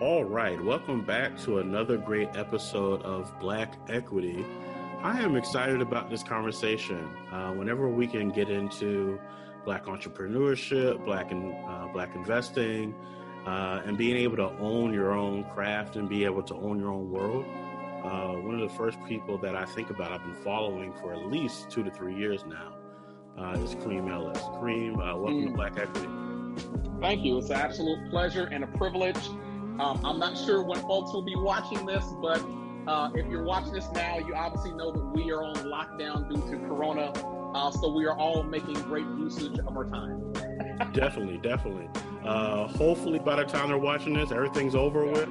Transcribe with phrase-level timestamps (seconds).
[0.00, 4.46] All right, welcome back to another great episode of Black Equity.
[5.02, 7.06] I am excited about this conversation.
[7.30, 9.20] Uh, whenever we can get into
[9.66, 12.94] Black entrepreneurship, Black and uh, Black investing,
[13.44, 16.88] uh, and being able to own your own craft and be able to own your
[16.88, 17.44] own world.
[18.02, 21.26] Uh, one of the first people that I think about, I've been following for at
[21.26, 22.72] least two to three years now,
[23.38, 24.40] uh, is Karim Ellis.
[24.54, 25.48] Karim, uh, welcome mm.
[25.48, 26.08] to Black Equity.
[27.02, 27.36] Thank you.
[27.36, 29.18] It's an absolute pleasure and a privilege.
[29.80, 32.44] Um, I'm not sure when folks will be watching this, but
[32.86, 36.36] uh, if you're watching this now, you obviously know that we are on lockdown due
[36.50, 37.12] to Corona.
[37.54, 40.32] Uh, so we are all making great usage of our time.
[40.92, 41.88] definitely, definitely.
[42.22, 45.30] Uh, hopefully, by the time they're watching this, everything's over with.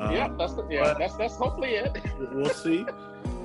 [0.00, 2.00] Uh, yeah, that's the, yeah, that's that's hopefully it.
[2.32, 2.86] we'll see.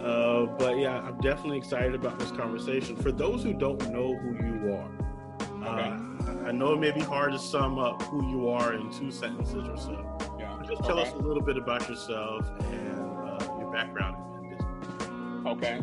[0.03, 2.95] Uh, but yeah, I'm definitely excited about this conversation.
[2.95, 6.14] For those who don't know who you are, uh, okay.
[6.45, 9.67] I know it may be hard to sum up who you are in two sentences
[9.67, 10.35] or so.
[10.39, 10.57] Yeah.
[10.67, 11.09] Just tell okay.
[11.09, 15.47] us a little bit about yourself and uh, your background in business.
[15.47, 15.81] Okay.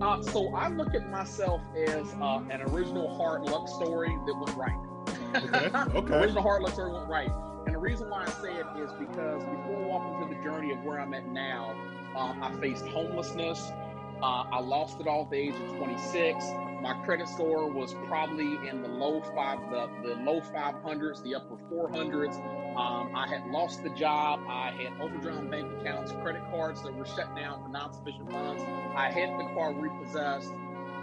[0.00, 4.56] Uh, so I look at myself as uh, an original hard luck story that went
[4.56, 4.92] right.
[5.36, 5.94] Okay.
[5.98, 6.14] okay.
[6.14, 7.30] original hard luck story went right.
[7.66, 10.82] And the reason why I say it is because before walking through the journey of
[10.84, 11.76] where I'm at now,
[12.16, 13.70] uh, I faced homelessness.
[14.22, 16.44] Uh, I lost it all at the age of 26.
[16.82, 21.54] My credit score was probably in the low five, the, the low 500s, the upper
[21.72, 22.34] 400s.
[22.76, 24.40] Um, I had lost the job.
[24.48, 28.64] I had overdrawn bank accounts, credit cards that were shut down for non-sufficient funds.
[28.96, 30.50] I had the car repossessed,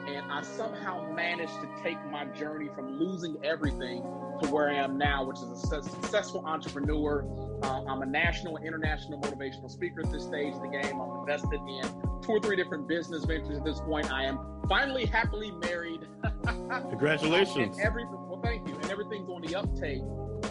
[0.07, 4.01] and I somehow managed to take my journey from losing everything
[4.41, 7.25] to where I am now, which is a successful entrepreneur.
[7.63, 10.99] Uh, I'm a national and international motivational speaker at this stage of the game.
[10.99, 11.83] I'm invested in
[12.21, 14.11] two or three different business ventures at this point.
[14.11, 16.01] I am finally happily married.
[16.89, 17.77] Congratulations.
[17.77, 18.75] and every, well, thank you.
[18.75, 20.01] And everything's on the uptake.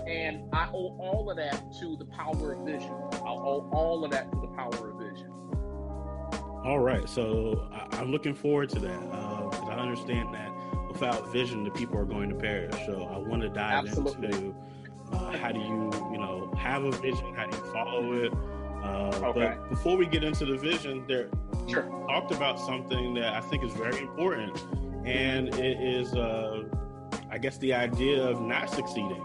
[0.07, 2.93] And I owe all of that to the power of vision.
[3.13, 5.38] I owe all of that to the power of vision.
[6.65, 7.09] All right.
[7.09, 10.51] So I, am looking forward to that because uh, I understand that
[10.89, 12.75] without vision, the people are going to perish.
[12.87, 14.29] So I want to dive Absolutely.
[14.29, 14.55] into
[15.13, 17.35] uh, how do you, you know, have a vision?
[17.35, 18.33] How do you follow it?
[18.83, 19.57] Uh, okay.
[19.57, 21.29] But before we get into the vision, there
[21.69, 21.83] sure.
[22.09, 24.63] talked about something that I think is very important,
[25.05, 26.65] and it is, uh,
[27.31, 29.23] I guess, the idea of not succeeding.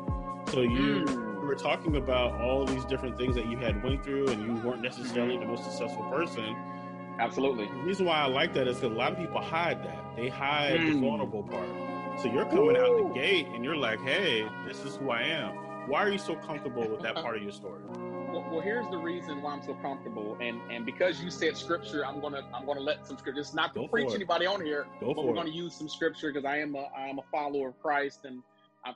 [0.52, 1.06] So you.
[1.06, 1.34] Mm.
[1.44, 4.82] were talking about all these different things that you had went through, and you weren't
[4.82, 6.56] necessarily the most successful person
[7.20, 7.68] Absolutely.
[7.68, 10.16] The reason why I like that is because a lot of people hide that.
[10.16, 10.94] They hide mm.
[10.94, 11.70] the vulnerable part.
[12.22, 12.80] So you're coming Ooh.
[12.80, 15.56] out the gate and you're like, hey, this is who I am.
[15.88, 17.82] Why are you so comfortable with that part of your story?
[18.34, 22.04] Well, well, here's the reason why I'm so comfortable, and and because you said scripture,
[22.04, 23.42] I'm gonna I'm gonna let some scripture.
[23.42, 25.36] It's not to Go preach anybody on here, Go but we're it.
[25.36, 28.42] gonna use some scripture because I am a I am a follower of Christ and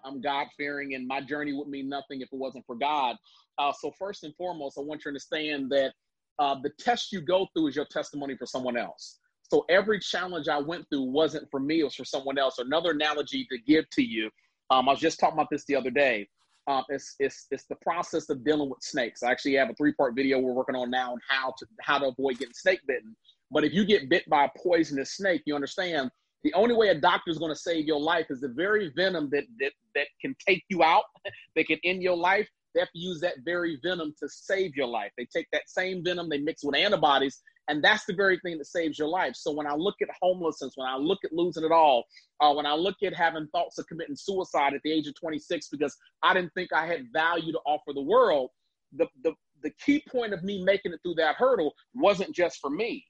[0.03, 3.15] I'm God fearing, and my journey would mean nothing if it wasn't for God.
[3.57, 5.93] Uh, so first and foremost, I want you to understand that
[6.39, 9.19] uh, the test you go through is your testimony for someone else.
[9.49, 12.59] So every challenge I went through wasn't for me, it was for someone else.
[12.59, 14.29] Another analogy to give to you,
[14.69, 16.27] um, I was just talking about this the other day.
[16.67, 19.23] Um, it's, it's, it's the process of dealing with snakes.
[19.23, 21.97] I actually have a three part video we're working on now on how to, how
[21.99, 23.15] to avoid getting snake bitten.
[23.49, 26.11] But if you get bit by a poisonous snake, you understand
[26.43, 29.29] the only way a doctor is going to save your life is the very venom
[29.31, 31.03] that, that, that can take you out,
[31.55, 34.85] that can end your life, they have to use that very venom to save your
[34.85, 35.11] life.
[35.17, 38.67] They take that same venom, they mix with antibodies, and that's the very thing that
[38.67, 39.35] saves your life.
[39.35, 42.05] So when I look at homelessness, when I look at losing it all,
[42.39, 45.69] uh, when I look at having thoughts of committing suicide at the age of 26
[45.69, 48.51] because I didn't think I had value to offer the world,
[48.93, 49.33] the, the,
[49.63, 53.03] the key point of me making it through that hurdle wasn't just for me.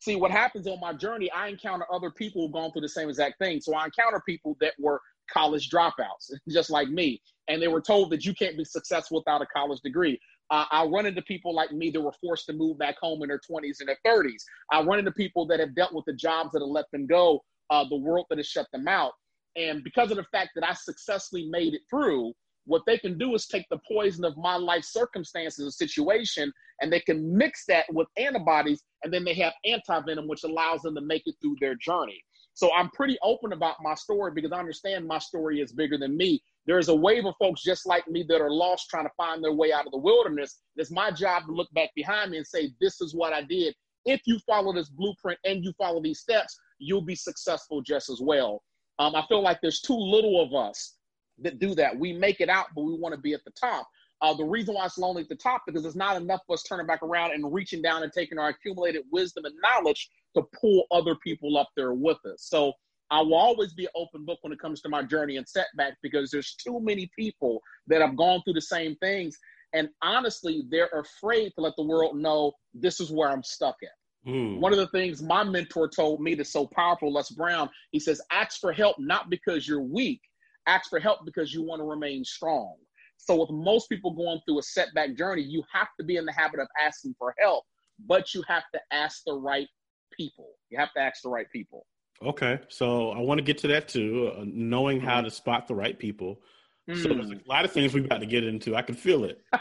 [0.00, 3.08] See, what happens on my journey, I encounter other people who've gone through the same
[3.08, 3.60] exact thing.
[3.60, 5.00] So I encounter people that were
[5.32, 7.20] college dropouts, just like me.
[7.48, 10.20] And they were told that you can't be successful without a college degree.
[10.50, 13.28] Uh, I run into people like me that were forced to move back home in
[13.28, 14.42] their 20s and their 30s.
[14.72, 17.42] I run into people that have dealt with the jobs that have let them go,
[17.70, 19.12] uh, the world that has shut them out.
[19.56, 22.32] And because of the fact that I successfully made it through,
[22.68, 26.92] what they can do is take the poison of my life circumstances and situation and
[26.92, 31.00] they can mix that with antibodies and then they have anti-venom which allows them to
[31.00, 32.22] make it through their journey
[32.58, 36.16] so I'm pretty open about my story because I understand my story is bigger than
[36.16, 36.42] me.
[36.66, 39.52] There's a wave of folks just like me that are lost trying to find their
[39.52, 40.58] way out of the wilderness.
[40.74, 43.76] It's my job to look back behind me and say, this is what I did.
[44.06, 48.20] If you follow this blueprint and you follow these steps, you'll be successful just as
[48.20, 48.60] well.
[48.98, 50.96] Um, I feel like there's too little of us
[51.38, 51.96] that do that.
[51.96, 53.86] We make it out, but we want to be at the top.
[54.20, 56.64] Uh, the reason why it's lonely at the top because it's not enough of us
[56.64, 60.84] turning back around and reaching down and taking our accumulated wisdom and knowledge to pull
[60.90, 62.42] other people up there with us.
[62.42, 62.72] So
[63.10, 65.94] I will always be an open book when it comes to my journey and setback
[66.02, 69.38] because there's too many people that have gone through the same things.
[69.72, 74.30] And honestly, they're afraid to let the world know this is where I'm stuck at.
[74.30, 74.58] Mm.
[74.58, 78.20] One of the things my mentor told me that's so powerful, Les Brown, he says,
[78.30, 80.20] ask for help not because you're weak,
[80.66, 82.74] ask for help because you want to remain strong.
[83.18, 86.32] So, with most people going through a setback journey, you have to be in the
[86.32, 87.64] habit of asking for help,
[88.06, 89.68] but you have to ask the right
[90.12, 90.48] people.
[90.70, 91.84] You have to ask the right people.
[92.22, 95.24] Okay, so I want to get to that too, uh, knowing how mm-hmm.
[95.24, 96.40] to spot the right people.
[96.88, 97.02] Mm.
[97.02, 98.74] So there's a lot of things we've got to get into.
[98.74, 99.42] I can feel it.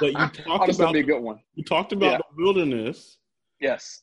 [0.00, 1.38] But you talked about be a good one.
[1.54, 2.18] You talked about yeah.
[2.18, 3.18] the wilderness.
[3.60, 4.02] Yes.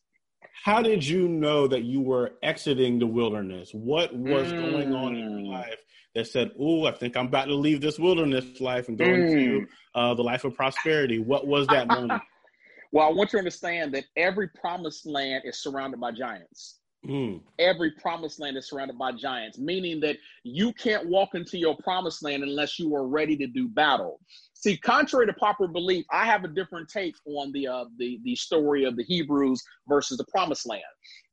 [0.64, 3.72] How did you know that you were exiting the wilderness?
[3.74, 4.72] What was mm.
[4.72, 5.52] going on in your mm.
[5.52, 5.76] life
[6.16, 9.32] that said, "Oh, I think I'm about to leave this wilderness life and go mm.
[9.32, 11.20] into uh, the life of prosperity"?
[11.20, 12.22] What was that moment?
[12.92, 16.80] well, I want you to understand that every promised land is surrounded by giants.
[17.06, 17.42] Mm.
[17.58, 22.24] Every promised land is surrounded by giants, meaning that you can't walk into your promised
[22.24, 24.20] land unless you are ready to do battle.
[24.62, 28.36] See, contrary to popular belief, I have a different take on the uh, the the
[28.36, 30.84] story of the Hebrews versus the promised land.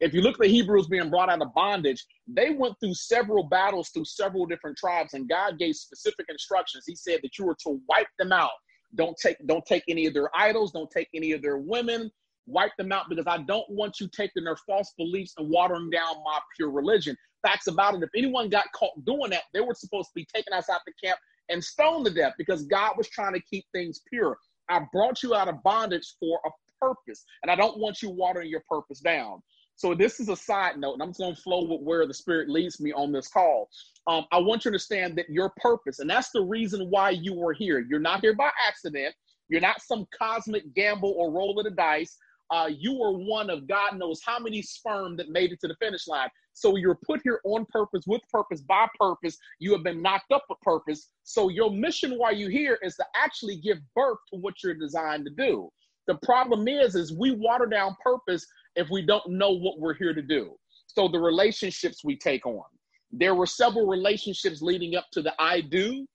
[0.00, 3.44] If you look at the Hebrews being brought out of bondage, they went through several
[3.44, 6.84] battles through several different tribes, and God gave specific instructions.
[6.86, 8.50] He said that you were to wipe them out.
[8.94, 12.10] Don't take don't take any of their idols, don't take any of their women,
[12.46, 16.14] wipe them out because I don't want you taking their false beliefs and watering down
[16.24, 17.14] my pure religion.
[17.46, 20.54] Facts about it, if anyone got caught doing that, they were supposed to be taken
[20.54, 24.00] us out the camp and stoned to death because God was trying to keep things
[24.08, 24.38] pure.
[24.68, 26.50] I brought you out of bondage for a
[26.80, 29.42] purpose, and I don't want you watering your purpose down.
[29.76, 32.48] So this is a side note, and I'm just to flow with where the Spirit
[32.48, 33.68] leads me on this call.
[34.08, 37.40] Um, I want you to understand that your purpose, and that's the reason why you
[37.46, 37.78] are here.
[37.88, 39.14] You're not here by accident.
[39.48, 42.18] You're not some cosmic gamble or roll of the dice
[42.50, 45.76] uh, you were one of God knows how many sperm that made it to the
[45.76, 46.28] finish line.
[46.58, 49.38] So you're put here on purpose, with purpose, by purpose.
[49.60, 51.10] You have been knocked up with purpose.
[51.22, 55.24] So your mission while you're here is to actually give birth to what you're designed
[55.26, 55.70] to do.
[56.08, 58.44] The problem is, is we water down purpose
[58.74, 60.54] if we don't know what we're here to do.
[60.86, 62.64] So the relationships we take on.
[63.12, 66.06] There were several relationships leading up to the I do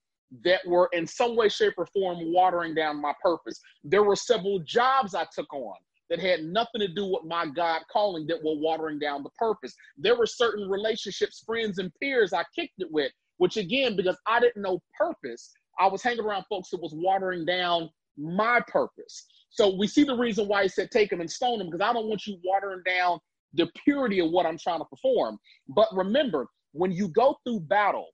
[0.43, 3.59] that were in some way, shape, or form watering down my purpose.
[3.83, 5.75] There were several jobs I took on
[6.09, 9.73] that had nothing to do with my God calling that were watering down the purpose.
[9.97, 14.39] There were certain relationships, friends, and peers I kicked it with, which again, because I
[14.39, 19.25] didn't know purpose, I was hanging around folks that was watering down my purpose.
[19.49, 21.93] So we see the reason why he said take them and stone them, because I
[21.93, 23.19] don't want you watering down
[23.53, 25.37] the purity of what I'm trying to perform.
[25.69, 28.07] But remember, when you go through battle,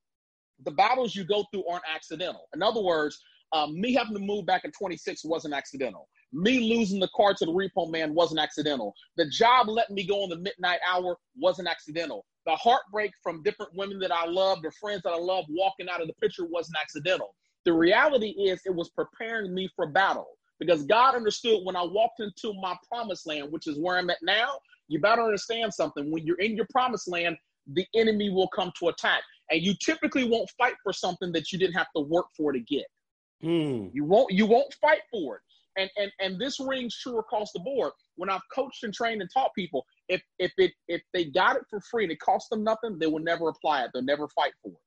[0.65, 2.47] the battles you go through aren't accidental.
[2.53, 3.21] In other words,
[3.53, 6.07] um, me having to move back in 26 wasn't accidental.
[6.31, 8.93] Me losing the car to the repo man wasn't accidental.
[9.17, 12.25] The job letting me go on the midnight hour wasn't accidental.
[12.45, 16.01] The heartbreak from different women that I loved or friends that I loved walking out
[16.01, 17.35] of the picture wasn't accidental.
[17.65, 20.27] The reality is it was preparing me for battle
[20.59, 24.17] because God understood when I walked into my promised land, which is where I'm at
[24.21, 24.59] now.
[24.87, 26.11] You better understand something.
[26.11, 27.37] When you're in your promised land,
[27.73, 29.21] the enemy will come to attack.
[29.51, 32.59] And you typically won't fight for something that you didn't have to work for to
[32.59, 32.85] get.
[33.43, 33.89] Mm.
[33.93, 35.41] You won't you won't fight for it
[35.79, 37.91] and and and this rings true across the board.
[38.15, 41.63] When I've coached and trained and taught people, if if it if they got it
[41.69, 43.91] for free and it cost them nothing, they will never apply it.
[43.93, 44.83] They'll never fight for it.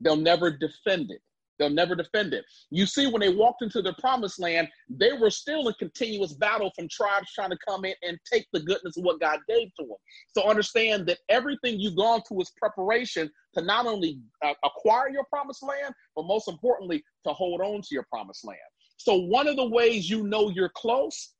[0.00, 1.20] They'll never defend it.
[1.58, 2.44] They'll never defend it.
[2.70, 6.70] You see, when they walked into their promised land, they were still in continuous battle
[6.76, 9.86] from tribes trying to come in and take the goodness of what God gave to
[9.86, 9.96] them.
[10.36, 15.24] So understand that everything you've gone through is preparation to not only uh, acquire your
[15.30, 18.58] promised land, but most importantly, to hold on to your promised land.
[18.96, 21.34] So one of the ways you know you're close,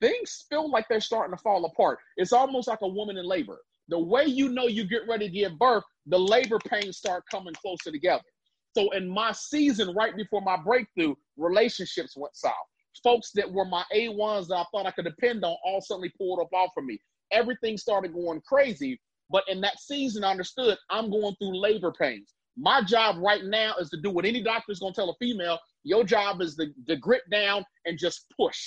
[0.00, 1.98] things feel like they're starting to fall apart.
[2.16, 3.58] It's almost like a woman in labor.
[3.88, 7.54] The way you know you get ready to give birth, the labor pains start coming
[7.54, 8.22] closer together.
[8.76, 12.54] So in my season, right before my breakthrough, relationships went south.
[13.02, 16.40] Folks that were my A1s that I thought I could depend on all suddenly pulled
[16.40, 17.00] up off of me.
[17.32, 19.00] Everything started going crazy.
[19.30, 22.34] But in that season, I understood I'm going through labor pains.
[22.56, 25.14] My job right now is to do what any doctor is going to tell a
[25.20, 28.58] female your job is to, to grit down and just push.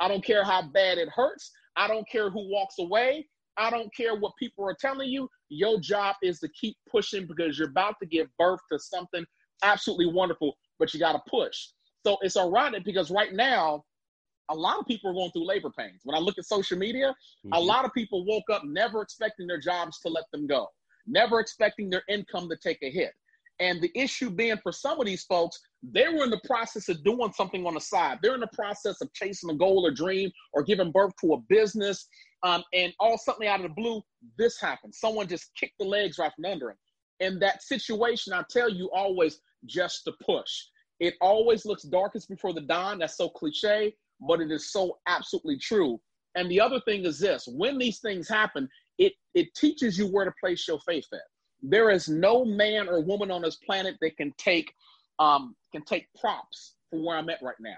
[0.00, 1.50] I don't care how bad it hurts.
[1.76, 3.26] I don't care who walks away.
[3.58, 5.28] I don't care what people are telling you.
[5.48, 9.24] Your job is to keep pushing because you're about to give birth to something
[9.62, 11.68] absolutely wonderful, but you got to push.
[12.04, 13.84] So it's ironic because right now,
[14.48, 16.02] a lot of people are going through labor pains.
[16.04, 17.52] When I look at social media, mm-hmm.
[17.52, 20.68] a lot of people woke up never expecting their jobs to let them go,
[21.06, 23.12] never expecting their income to take a hit.
[23.58, 27.02] And the issue being for some of these folks, they were in the process of
[27.04, 28.18] doing something on the side.
[28.22, 31.38] They're in the process of chasing a goal or dream or giving birth to a
[31.48, 32.06] business.
[32.42, 34.02] Um, and all suddenly out of the blue,
[34.36, 34.94] this happened.
[34.94, 36.76] Someone just kicked the legs right from under him.
[37.20, 40.50] In that situation, I tell you always just to push.
[41.00, 42.98] It always looks darkest before the dawn.
[42.98, 45.98] That's so cliche, but it is so absolutely true.
[46.34, 50.26] And the other thing is this when these things happen, it, it teaches you where
[50.26, 51.20] to place your faith at.
[51.68, 54.72] There is no man or woman on this planet that can take
[55.18, 57.76] um, can take props from where I'm at right now.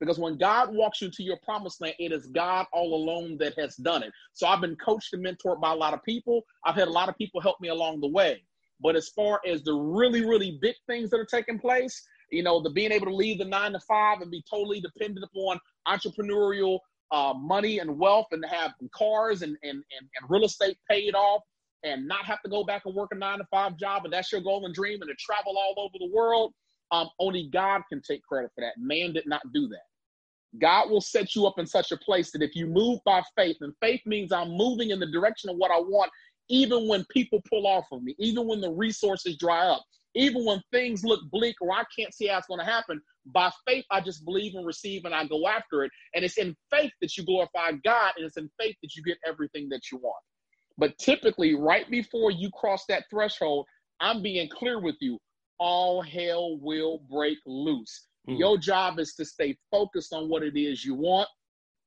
[0.00, 3.56] Because when God walks you to your promised land, it is God all alone that
[3.56, 4.12] has done it.
[4.32, 6.42] So I've been coached and mentored by a lot of people.
[6.66, 8.42] I've had a lot of people help me along the way.
[8.80, 12.60] But as far as the really, really big things that are taking place, you know,
[12.60, 16.80] the being able to leave the nine to five and be totally dependent upon entrepreneurial
[17.12, 21.42] uh, money and wealth and have cars and, and, and, and real estate paid off
[21.84, 24.32] and not have to go back and work a nine to five job and that's
[24.32, 26.52] your goal and dream and to travel all over the world,
[26.90, 28.74] um, only God can take credit for that.
[28.78, 29.82] Man did not do that.
[30.60, 33.56] God will set you up in such a place that if you move by faith,
[33.60, 36.10] and faith means I'm moving in the direction of what I want,
[36.48, 39.82] even when people pull off of me, even when the resources dry up,
[40.14, 43.50] even when things look bleak or I can't see how it's going to happen, by
[43.66, 45.92] faith, I just believe and receive and I go after it.
[46.14, 49.16] And it's in faith that you glorify God, and it's in faith that you get
[49.26, 50.22] everything that you want.
[50.78, 53.66] But typically, right before you cross that threshold,
[54.00, 55.18] I'm being clear with you
[55.58, 58.06] all hell will break loose.
[58.28, 58.38] Mm.
[58.38, 61.28] Your job is to stay focused on what it is you want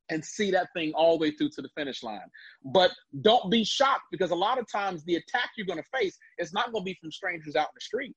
[0.09, 2.27] and see that thing all the way through to the finish line.
[2.63, 6.17] But don't be shocked because a lot of times the attack you're going to face
[6.37, 8.15] is not going to be from strangers out in the street.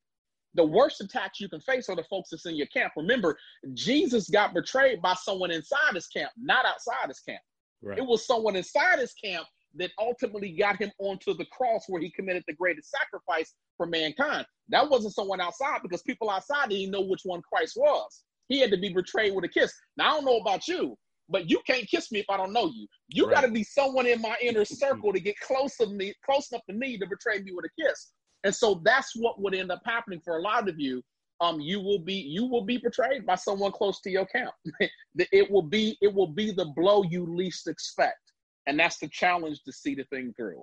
[0.55, 2.93] The worst attacks you can face are the folks that's in your camp.
[2.97, 3.37] Remember,
[3.75, 7.41] Jesus got betrayed by someone inside his camp, not outside his camp.
[7.83, 7.99] Right.
[7.99, 9.47] It was someone inside his camp
[9.79, 14.47] that ultimately got him onto the cross where he committed the greatest sacrifice for mankind.
[14.69, 18.23] That wasn't someone outside because people outside didn't know which one Christ was.
[18.49, 19.73] He had to be betrayed with a kiss.
[19.97, 20.97] Now, I don't know about you,
[21.29, 22.87] but you can't kiss me if I don't know you.
[23.09, 23.35] You right.
[23.35, 26.65] got to be someone in my inner circle to get close to me, close enough
[26.69, 28.13] to me to betray me with a kiss.
[28.45, 31.03] And so that's what would end up happening for a lot of you.
[31.41, 34.51] Um, you will be you will be betrayed by someone close to your camp.
[35.17, 38.28] it will be it will be the blow you least expect,
[38.69, 40.63] and that's the challenge to see the thing through.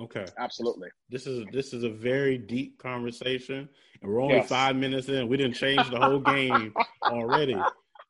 [0.00, 0.24] Okay.
[0.38, 0.88] Absolutely.
[1.10, 3.68] This is this is a very deep conversation,
[4.00, 4.48] and we're only yes.
[4.48, 5.26] five minutes in.
[5.28, 7.56] We didn't change the whole game already.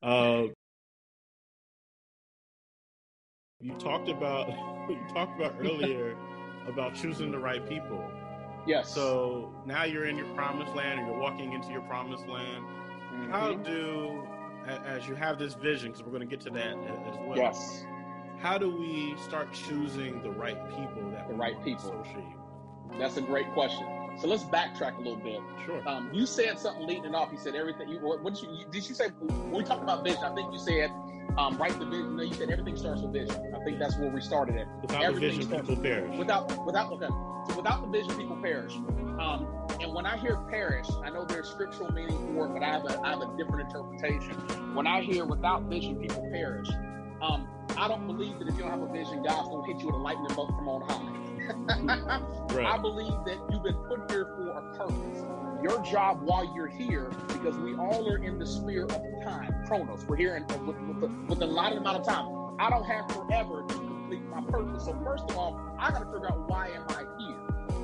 [0.03, 0.45] Uh,
[3.61, 4.49] you talked about
[4.89, 6.17] you talked about earlier
[6.69, 8.05] about choosing the right people.
[8.67, 8.93] Yes.
[8.93, 12.65] So now you're in your promised land, and you're walking into your promised land.
[12.65, 13.31] Mm-hmm.
[13.31, 14.25] How do,
[14.67, 17.37] as you have this vision, because we're going to get to that as well.
[17.37, 17.87] Yes.
[18.39, 22.25] How do we start choosing the right people that the right people associate?
[22.99, 23.87] That's a great question.
[24.21, 25.41] So let's backtrack a little bit.
[25.65, 25.87] Sure.
[25.87, 27.31] Um, you said something leading it off.
[27.33, 27.89] You said everything.
[27.89, 30.23] You, what, did you did you say when we talked about vision?
[30.25, 30.91] I think you said
[31.37, 32.19] um, right the vision.
[32.19, 33.55] You said everything starts with vision.
[33.55, 34.67] I think that's where we started at.
[34.81, 36.19] Without everything vision, people perish.
[36.19, 37.09] Without without okay.
[37.49, 38.75] So without the vision, people perish.
[38.75, 39.47] Um,
[39.81, 42.85] and when I hear perish, I know there's scriptural meaning for it, but I have
[42.85, 44.75] a I have a different interpretation.
[44.75, 46.69] When I hear without vision, people perish.
[47.23, 49.87] Um, I don't believe that if you don't have a vision, God's gonna hit you
[49.87, 51.27] with a lightning bolt from on high.
[52.55, 52.67] right.
[52.67, 55.25] I believe that you've been put here for a purpose.
[55.63, 60.05] Your job while you're here, because we all are in the sphere of time, chronos.
[60.07, 62.57] We're here in, with, with, with a lot of amount of time.
[62.59, 64.85] I don't have forever to complete my purpose.
[64.85, 67.37] So first of all, I got to figure out why am I here?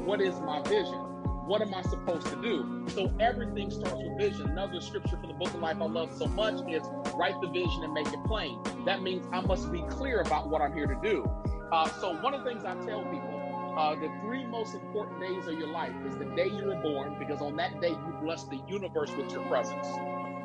[0.05, 1.05] What is my vision?
[1.47, 2.85] What am I supposed to do?
[2.95, 4.51] So everything starts with vision.
[4.51, 6.83] Another scripture from the book of life I love so much is
[7.17, 8.61] write the vision and make it plain.
[8.87, 11.29] That means I must be clear about what I'm here to do.
[11.73, 15.49] Uh, so one of the things I tell people, uh, the three most important days
[15.49, 18.45] of your life is the day you were born, because on that day you bless
[18.45, 19.89] the universe with your presence.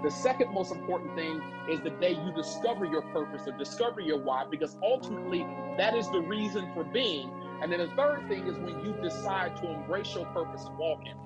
[0.03, 4.17] The second most important thing is the day you discover your purpose or discover your
[4.17, 5.45] why, because ultimately
[5.77, 7.29] that is the reason for being.
[7.61, 11.01] And then the third thing is when you decide to embrace your purpose and walk
[11.05, 11.17] in.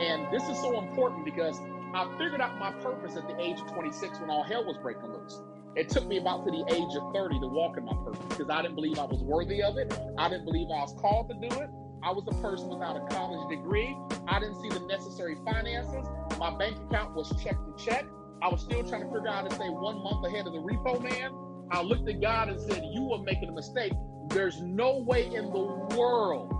[0.00, 1.60] And this is so important because
[1.94, 5.12] I figured out my purpose at the age of 26 when all hell was breaking
[5.12, 5.40] loose.
[5.76, 8.50] It took me about to the age of 30 to walk in my purpose because
[8.50, 9.92] I didn't believe I was worthy of it.
[10.18, 11.70] I didn't believe I was called to do it.
[12.02, 13.96] I was a person without a college degree.
[14.26, 16.06] I didn't see the necessary finances.
[16.38, 18.06] My bank account was check to check.
[18.40, 20.60] I was still trying to figure out how to stay one month ahead of the
[20.60, 21.32] repo man.
[21.70, 23.92] I looked at God and said, You are making a mistake.
[24.28, 26.54] There's no way in the world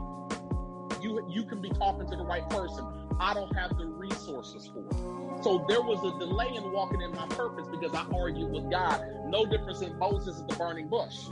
[1.02, 2.84] you you can be talking to the right person.
[3.20, 5.44] I don't have the resources for it.
[5.44, 9.04] So there was a delay in walking in my purpose because I argued with God.
[9.26, 11.26] No difference in Moses at the burning bush.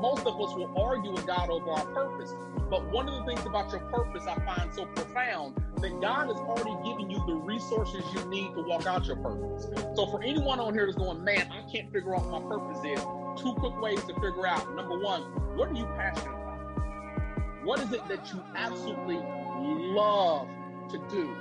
[0.00, 2.34] Most of us will argue with God over our purpose.
[2.70, 6.36] But one of the things about your purpose I find so profound that God has
[6.36, 9.68] already given you the resources you need to walk out your purpose.
[9.94, 12.78] So for anyone on here that's going, man, I can't figure out what my purpose
[12.84, 13.00] is,
[13.40, 14.74] two quick ways to figure out.
[14.74, 15.22] Number one,
[15.56, 17.64] what are you passionate about?
[17.64, 19.20] What is it that you absolutely
[19.58, 20.48] love
[20.90, 21.34] to do?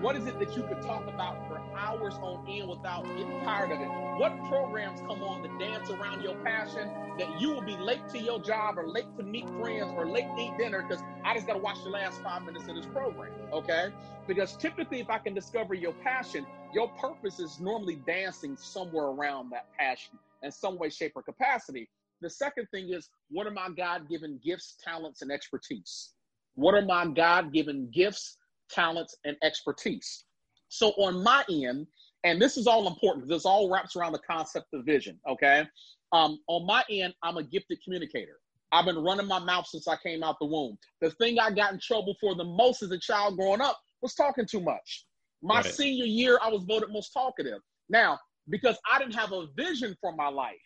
[0.00, 1.47] What is it that you could talk about
[1.78, 3.88] hours on end without getting tired of it?
[4.18, 8.18] What programs come on to dance around your passion that you will be late to
[8.18, 11.46] your job or late to meet friends or late to eat dinner because I just
[11.46, 13.92] got to watch the last five minutes of this program, okay?
[14.26, 19.50] Because typically, if I can discover your passion, your purpose is normally dancing somewhere around
[19.50, 21.88] that passion in some way, shape, or capacity.
[22.20, 26.10] The second thing is, what are my God given gifts, talents, and expertise?
[26.54, 28.36] What are my God given gifts,
[28.68, 30.24] talents, and expertise?
[30.68, 31.86] So on my end,
[32.24, 35.66] and this is all important this all wraps around the concept of vision, okay?
[36.12, 38.38] Um, on my end, I'm a gifted communicator.
[38.72, 40.76] I've been running my mouth since I came out the womb.
[41.00, 44.14] The thing I got in trouble for the most as a child growing up was
[44.14, 45.06] talking too much.
[45.42, 45.64] My right.
[45.64, 47.60] senior year, I was voted most talkative.
[47.88, 48.18] Now,
[48.50, 50.56] because I didn't have a vision for my life,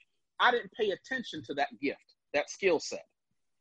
[0.40, 1.98] I didn't pay attention to that gift,
[2.34, 3.04] that skill set.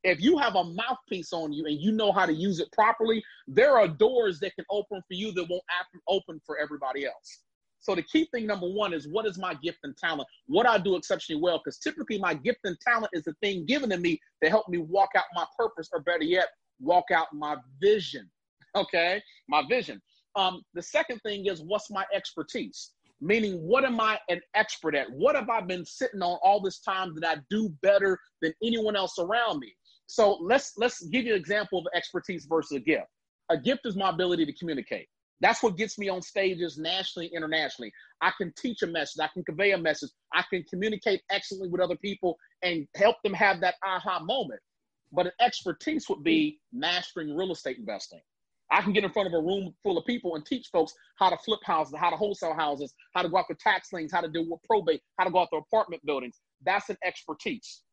[0.03, 3.23] If you have a mouthpiece on you and you know how to use it properly,
[3.47, 5.63] there are doors that can open for you that won't
[6.07, 7.41] open for everybody else.
[7.81, 10.27] So the key thing number one is what is my gift and talent?
[10.45, 13.89] What I do exceptionally well, because typically my gift and talent is the thing given
[13.89, 16.47] to me to help me walk out my purpose, or better yet,
[16.79, 18.29] walk out my vision.
[18.73, 20.01] Okay, my vision.
[20.37, 22.91] Um, the second thing is what's my expertise?
[23.19, 25.11] Meaning, what am I an expert at?
[25.11, 28.95] What have I been sitting on all this time that I do better than anyone
[28.95, 29.73] else around me?
[30.11, 33.07] So let's let's give you an example of expertise versus a gift.
[33.49, 35.07] A gift is my ability to communicate.
[35.39, 37.93] That's what gets me on stages nationally, internationally.
[38.19, 41.79] I can teach a message, I can convey a message, I can communicate excellently with
[41.79, 44.59] other people and help them have that aha moment.
[45.13, 48.19] But an expertise would be mastering real estate investing.
[48.69, 51.29] I can get in front of a room full of people and teach folks how
[51.29, 54.27] to flip houses, how to wholesale houses, how to go after tax liens, how to
[54.27, 56.41] deal with probate, how to go after apartment buildings.
[56.65, 57.83] That's an expertise.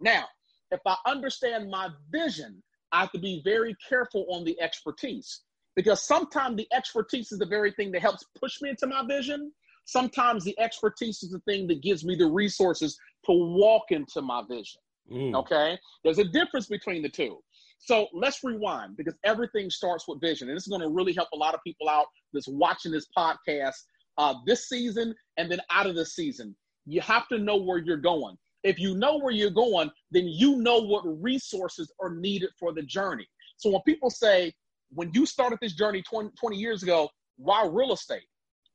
[0.00, 0.24] Now,
[0.70, 2.62] if I understand my vision,
[2.92, 5.42] I have to be very careful on the expertise
[5.76, 9.52] because sometimes the expertise is the very thing that helps push me into my vision.
[9.84, 14.42] Sometimes the expertise is the thing that gives me the resources to walk into my
[14.48, 14.80] vision.
[15.10, 15.34] Mm.
[15.34, 15.78] Okay.
[16.04, 17.38] There's a difference between the two.
[17.78, 20.48] So let's rewind because everything starts with vision.
[20.48, 23.06] And this is going to really help a lot of people out that's watching this
[23.16, 23.76] podcast
[24.18, 26.54] uh, this season and then out of the season.
[26.86, 28.36] You have to know where you're going.
[28.62, 32.82] If you know where you're going, then you know what resources are needed for the
[32.82, 33.26] journey.
[33.56, 34.52] So when people say,
[34.92, 38.26] when you started this journey 20, 20 years ago, why real estate?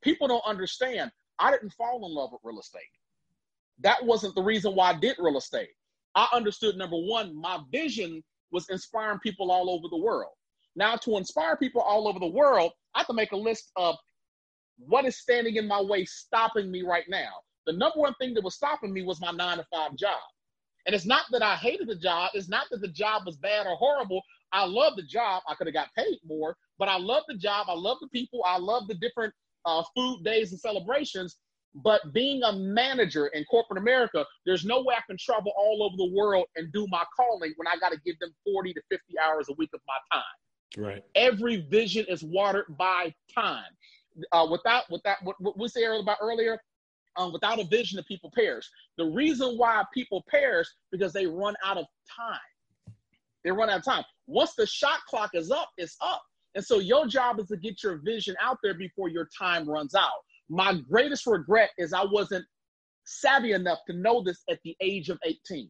[0.02, 1.12] People don't understand.
[1.40, 2.82] I didn't fall in love with real estate.
[3.80, 5.70] That wasn't the reason why I did real estate.
[6.16, 10.32] I understood number one, my vision was inspiring people all over the world.
[10.76, 13.96] Now, to inspire people all over the world, I have to make a list of
[14.78, 17.34] what is standing in my way, stopping me right now.
[17.66, 20.20] The number one thing that was stopping me was my nine to five job.
[20.86, 22.32] And it's not that I hated the job.
[22.34, 24.22] It's not that the job was bad or horrible.
[24.52, 25.42] I love the job.
[25.50, 27.68] I could have got paid more, but I love the job.
[27.70, 28.44] I love the people.
[28.46, 29.34] I love the different
[29.66, 31.38] uh, food days and celebrations.
[31.84, 35.98] But being a manager in corporate America, there's no way I can travel all over
[35.98, 39.20] the world and do my calling when I got to give them 40 to 50
[39.20, 40.86] hours a week of my time.
[40.86, 41.04] Right.
[41.16, 43.64] Every vision is watered by time.
[44.32, 46.58] Uh, without, without what, what we said about earlier,
[47.18, 48.70] um, without a vision, the people perish.
[48.98, 52.40] The reason why people perish because they run out of time.
[53.44, 54.04] They run out of time.
[54.28, 56.24] Once the shot clock is up, it's up.
[56.56, 59.94] And so your job is to get your vision out there before your time runs
[59.94, 60.10] out.
[60.50, 62.46] My greatest regret is I wasn't
[63.06, 65.70] savvy enough to know this at the age of 18.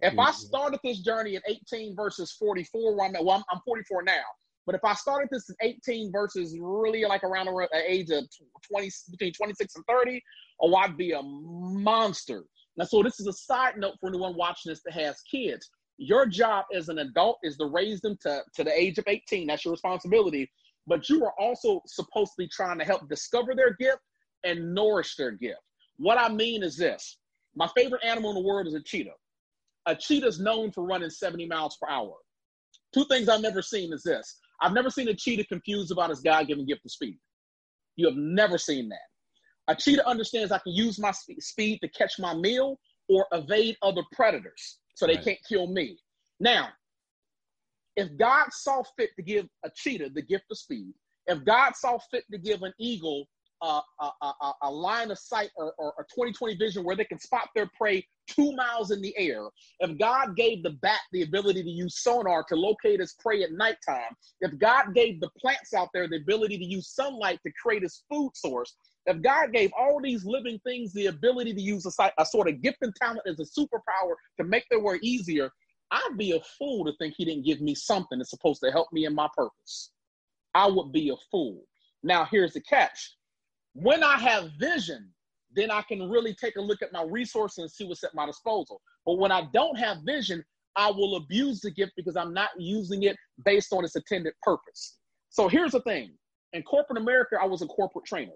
[0.00, 0.20] If mm-hmm.
[0.20, 4.02] I started this journey at 18 versus 44, where I'm at, well, I'm, I'm 44
[4.02, 4.22] now.
[4.66, 8.24] But if I started this at 18 versus really like around the uh, age of
[8.70, 10.22] 20, between 26 and 30,
[10.60, 12.44] oh, I'd be a monster.
[12.76, 15.70] Now, so this is a side note for anyone watching this that has kids.
[15.98, 19.46] Your job as an adult is to raise them to, to the age of 18.
[19.46, 20.50] That's your responsibility.
[20.86, 24.00] But you are also supposed to be trying to help discover their gift
[24.44, 25.60] and nourish their gift.
[25.96, 27.18] What I mean is this
[27.54, 29.14] my favorite animal in the world is a cheetah.
[29.86, 32.14] A cheetah is known for running 70 miles per hour.
[32.92, 36.20] Two things I've never seen is this I've never seen a cheetah confused about his
[36.20, 37.18] God given gift of speed.
[37.96, 38.98] You have never seen that.
[39.68, 42.78] A cheetah understands I can use my speed to catch my meal
[43.10, 45.24] or evade other predators so they right.
[45.24, 45.98] can't kill me.
[46.40, 46.70] Now,
[47.96, 50.94] if God saw fit to give a cheetah the gift of speed,
[51.26, 53.26] if God saw fit to give an eagle
[53.64, 53.82] a,
[54.22, 57.70] a, a, line of sight or, or a 2020 vision where they can spot their
[57.76, 59.48] prey two miles in the air,
[59.80, 63.52] if God gave the bat the ability to use sonar to locate his prey at
[63.52, 67.82] nighttime, if God gave the plants out there the ability to use sunlight to create
[67.82, 72.12] his food source, if God gave all these living things the ability to use a,
[72.18, 75.50] a sort of gift and talent as a superpower to make their work easier,
[75.90, 78.88] I'd be a fool to think he didn't give me something that's supposed to help
[78.92, 79.90] me in my purpose.
[80.54, 81.62] I would be a fool.
[82.02, 83.16] Now, here's the catch
[83.74, 85.10] When I have vision,
[85.54, 88.26] then I can really take a look at my resources and see what's at my
[88.26, 88.80] disposal.
[89.04, 90.44] But when I don't have vision,
[90.76, 94.98] I will abuse the gift because I'm not using it based on its intended purpose.
[95.30, 96.16] So here's the thing
[96.52, 98.32] in corporate America, I was a corporate trainer.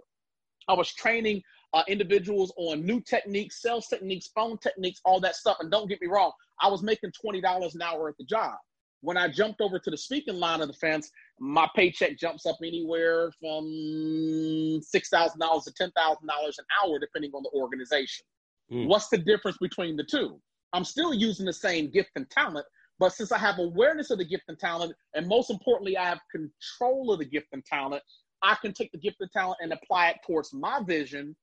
[0.68, 5.56] I was training uh, individuals on new techniques, sales techniques, phone techniques, all that stuff.
[5.60, 8.56] And don't get me wrong, I was making $20 an hour at the job.
[9.00, 12.56] When I jumped over to the speaking line of the fence, my paycheck jumps up
[12.64, 18.24] anywhere from $6,000 to $10,000 an hour, depending on the organization.
[18.72, 18.86] Mm.
[18.88, 20.40] What's the difference between the two?
[20.72, 22.66] I'm still using the same gift and talent,
[22.98, 26.20] but since I have awareness of the gift and talent, and most importantly, I have
[26.30, 28.02] control of the gift and talent,
[28.42, 31.34] I can take the gift and talent and apply it towards my vision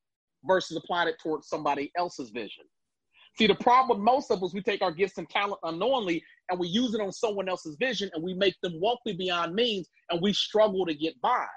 [0.46, 2.66] versus applying it towards somebody else's vision.
[3.38, 6.60] See, the problem with most of us, we take our gifts and talent unknowingly and
[6.60, 10.22] we use it on someone else's vision and we make them wealthy beyond means and
[10.22, 11.48] we struggle to get by.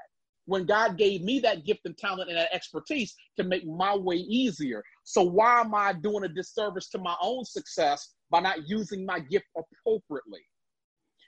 [0.46, 4.16] When God gave me that gift and talent and that expertise to make my way
[4.16, 4.82] easier.
[5.04, 9.20] So, why am I doing a disservice to my own success by not using my
[9.20, 10.40] gift appropriately?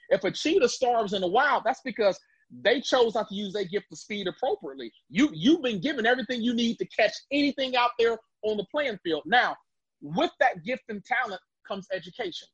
[0.09, 2.19] If a cheetah starves in the wild, that's because
[2.63, 4.91] they chose not to use their gift of speed appropriately.
[5.09, 8.97] You you've been given everything you need to catch anything out there on the playing
[9.03, 9.23] field.
[9.25, 9.55] Now,
[10.01, 12.47] with that gift and talent comes education.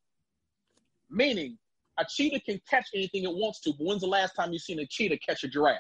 [1.10, 1.58] Meaning,
[1.98, 4.80] a cheetah can catch anything it wants to, but when's the last time you've seen
[4.80, 5.78] a cheetah catch a giraffe?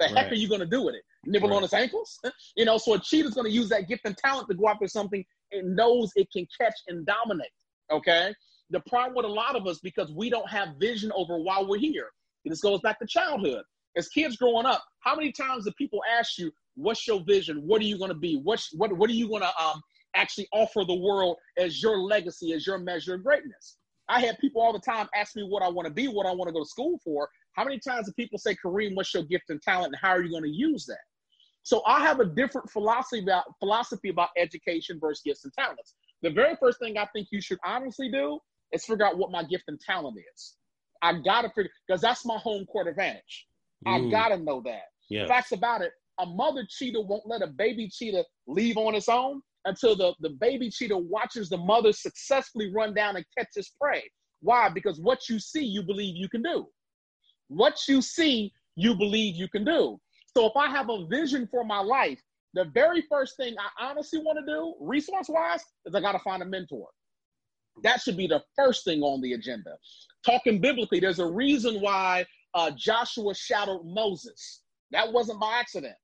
[0.00, 0.16] The right.
[0.16, 1.02] heck are you going to do with it?
[1.24, 1.56] Nibble right.
[1.56, 2.18] on its ankles?
[2.56, 4.88] you know, so a cheetah's going to use that gift and talent to go after
[4.88, 7.50] something it knows it can catch and dominate.
[7.90, 8.34] Okay?
[8.70, 11.78] The problem with a lot of us, because we don't have vision over why we're
[11.78, 12.08] here.
[12.44, 13.62] This goes back to childhood.
[13.96, 17.66] As kids growing up, how many times do people ask you, "What's your vision?
[17.66, 18.36] What are you going to be?
[18.36, 19.80] What what what are you going to um
[20.16, 23.76] actually offer the world as your legacy, as your measure of greatness?"
[24.12, 26.32] I have people all the time ask me what I want to be, what I
[26.32, 27.30] want to go to school for.
[27.54, 30.22] How many times do people say, Karim, what's your gift and talent, and how are
[30.22, 31.00] you going to use that?
[31.62, 35.94] So I have a different philosophy about philosophy about education versus gifts and talents.
[36.20, 38.38] The very first thing I think you should honestly do
[38.72, 40.56] is figure out what my gift and talent is.
[41.00, 43.46] I gotta figure because that's my home court advantage.
[43.86, 44.08] Mm.
[44.08, 44.82] I gotta know that.
[45.08, 45.26] Yeah.
[45.26, 49.40] Facts about it, a mother cheetah won't let a baby cheetah leave on its own
[49.64, 53.48] until the, the baby cheetah watches the mother successfully run down and catch
[53.80, 54.02] prey.
[54.40, 54.68] Why?
[54.68, 56.66] Because what you see, you believe you can do.
[57.48, 60.00] What you see, you believe you can do.
[60.36, 62.20] So if I have a vision for my life,
[62.54, 66.18] the very first thing I honestly want to do, resource wise, is I got to
[66.18, 66.88] find a mentor.
[67.82, 69.76] That should be the first thing on the agenda
[70.24, 74.62] talking biblically, there's a reason why uh, Joshua shadowed Moses.
[74.90, 75.94] That wasn't by accident.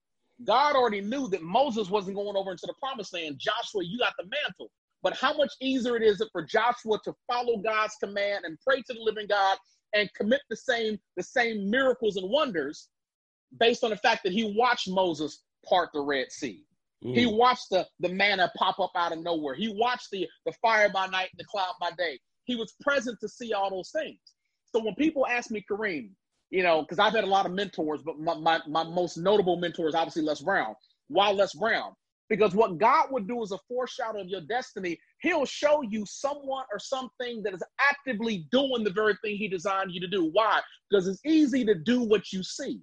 [0.44, 3.38] God already knew that Moses wasn't going over into the promised land.
[3.38, 4.70] Joshua, you got the mantle.
[5.02, 8.82] But how much easier it is it for Joshua to follow God's command and pray
[8.82, 9.58] to the living God
[9.94, 12.88] and commit the same the same miracles and wonders
[13.58, 16.64] based on the fact that he watched Moses part the Red Sea.
[17.04, 17.14] Mm.
[17.14, 19.54] He watched the, the manna pop up out of nowhere.
[19.54, 23.20] He watched the, the fire by night and the cloud by day he was present
[23.20, 24.18] to see all those things.
[24.74, 26.16] So when people ask me, Karim,
[26.50, 29.56] you know, because I've had a lot of mentors, but my, my, my most notable
[29.56, 30.74] mentor is obviously Les Brown.
[31.08, 31.92] Why Les Brown?
[32.28, 34.98] Because what God would do is a foreshadow of your destiny.
[35.22, 39.92] He'll show you someone or something that is actively doing the very thing He designed
[39.92, 40.30] you to do.
[40.32, 40.60] Why?
[40.90, 42.80] Because it's easy to do what you see.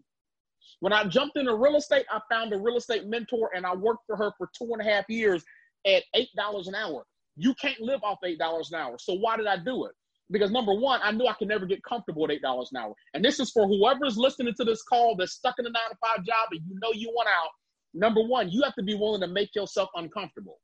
[0.80, 4.06] When I jumped into real estate, I found a real estate mentor and I worked
[4.08, 5.44] for her for two and a half years
[5.86, 7.06] at $8 an hour.
[7.38, 8.98] You can't live off eight dollars an hour.
[9.00, 9.92] So why did I do it?
[10.32, 12.94] Because number one, I knew I could never get comfortable at eight dollars an hour.
[13.14, 15.98] And this is for whoever's listening to this call that's stuck in a nine to
[16.02, 17.52] five job and you know you want out.
[17.94, 20.60] Number one, you have to be willing to make yourself uncomfortable.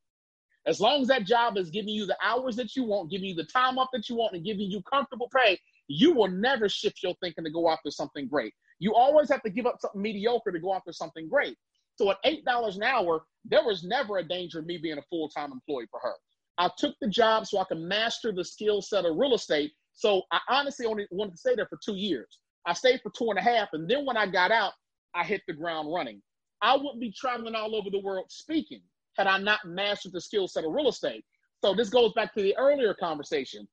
[0.67, 3.35] As long as that job is giving you the hours that you want, giving you
[3.35, 7.01] the time off that you want, and giving you comfortable pay, you will never shift
[7.03, 8.53] your thinking to go after something great.
[8.79, 11.55] You always have to give up something mediocre to go after something great.
[11.95, 15.03] So at eight dollars an hour, there was never a danger of me being a
[15.09, 16.13] full time employee for her.
[16.61, 19.71] I took the job so I could master the skill set of real estate.
[19.93, 22.37] So I honestly only wanted to stay there for two years.
[22.67, 24.73] I stayed for two and a half, and then when I got out,
[25.15, 26.21] I hit the ground running.
[26.61, 28.81] I wouldn't be traveling all over the world speaking
[29.17, 31.25] had I not mastered the skill set of real estate.
[31.63, 33.67] So this goes back to the earlier conversation.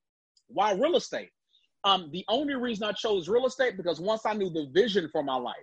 [0.46, 1.28] Why real estate?
[1.84, 5.22] Um, the only reason I chose real estate because once I knew the vision for
[5.22, 5.56] my life,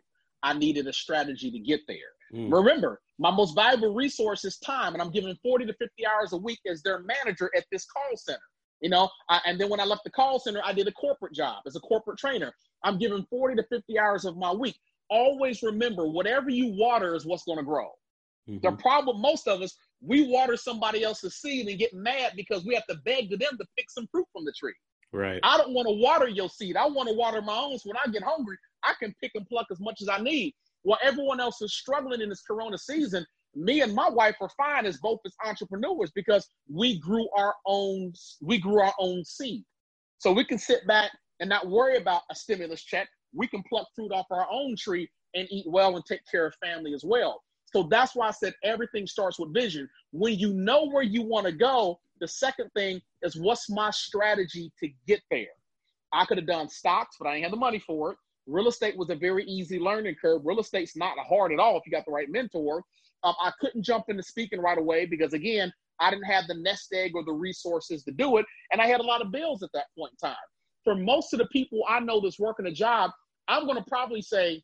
[0.43, 1.97] I needed a strategy to get there.
[2.33, 2.51] Mm.
[2.51, 6.37] Remember, my most valuable resource is time, and I'm giving 40 to 50 hours a
[6.37, 8.39] week as their manager at this call center.
[8.81, 11.33] You know, I, and then when I left the call center, I did a corporate
[11.33, 12.53] job as a corporate trainer.
[12.83, 14.77] I'm giving 40 to 50 hours of my week.
[15.09, 17.89] Always remember, whatever you water is what's going to grow.
[18.49, 18.65] Mm-hmm.
[18.65, 22.75] The problem, most of us, we water somebody else's seed and get mad because we
[22.75, 24.73] have to beg to them to pick some fruit from the tree.
[25.11, 25.39] Right.
[25.43, 26.75] I don't want to water your seed.
[26.75, 27.79] I want to water my own.
[27.79, 30.53] So when I get hungry, I can pick and pluck as much as I need.
[30.85, 34.85] While everyone else is struggling in this corona season, me and my wife are fine
[34.85, 39.63] as both as entrepreneurs because we grew our own we grew our own seed.
[40.19, 43.09] So we can sit back and not worry about a stimulus check.
[43.33, 46.53] We can pluck fruit off our own tree and eat well and take care of
[46.63, 47.41] family as well.
[47.73, 49.89] So that's why I said everything starts with vision.
[50.11, 54.71] When you know where you want to go, the second thing is what's my strategy
[54.79, 55.47] to get there?
[56.13, 58.17] I could have done stocks, but I didn't have the money for it.
[58.47, 60.41] Real estate was a very easy learning curve.
[60.45, 62.83] Real estate's not hard at all if you got the right mentor.
[63.23, 66.93] Um, I couldn't jump into speaking right away because, again, I didn't have the nest
[66.93, 68.45] egg or the resources to do it.
[68.71, 70.37] And I had a lot of bills at that point in time.
[70.83, 73.11] For most of the people I know that's working a job,
[73.47, 74.61] I'm going to probably say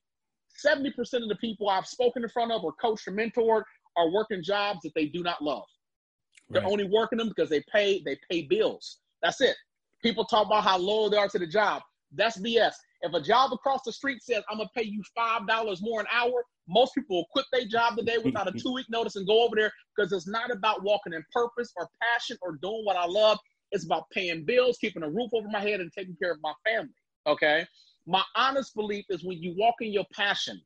[0.63, 3.63] 70% of the people I've spoken in front of or coached or mentored
[3.97, 5.63] are working jobs that they do not love.
[6.51, 8.97] They're only working them because they pay they pay bills.
[9.23, 9.55] That's it.
[10.03, 11.81] People talk about how loyal they are to the job.
[12.13, 12.73] That's BS.
[13.01, 16.07] If a job across the street says I'm gonna pay you five dollars more an
[16.11, 19.43] hour, most people will quit their job today without a two week notice and go
[19.43, 23.05] over there because it's not about walking in purpose or passion or doing what I
[23.05, 23.39] love.
[23.71, 26.53] It's about paying bills, keeping a roof over my head, and taking care of my
[26.67, 26.93] family.
[27.25, 27.65] Okay.
[28.05, 30.59] My honest belief is when you walk in your passion,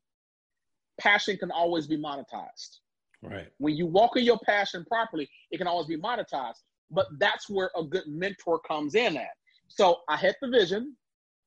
[1.00, 2.80] passion can always be monetized.
[3.22, 3.48] Right.
[3.58, 6.60] When you walk in your passion properly, it can always be monetized.
[6.92, 9.30] But that's where a good mentor comes in at.
[9.68, 10.96] So I had the vision,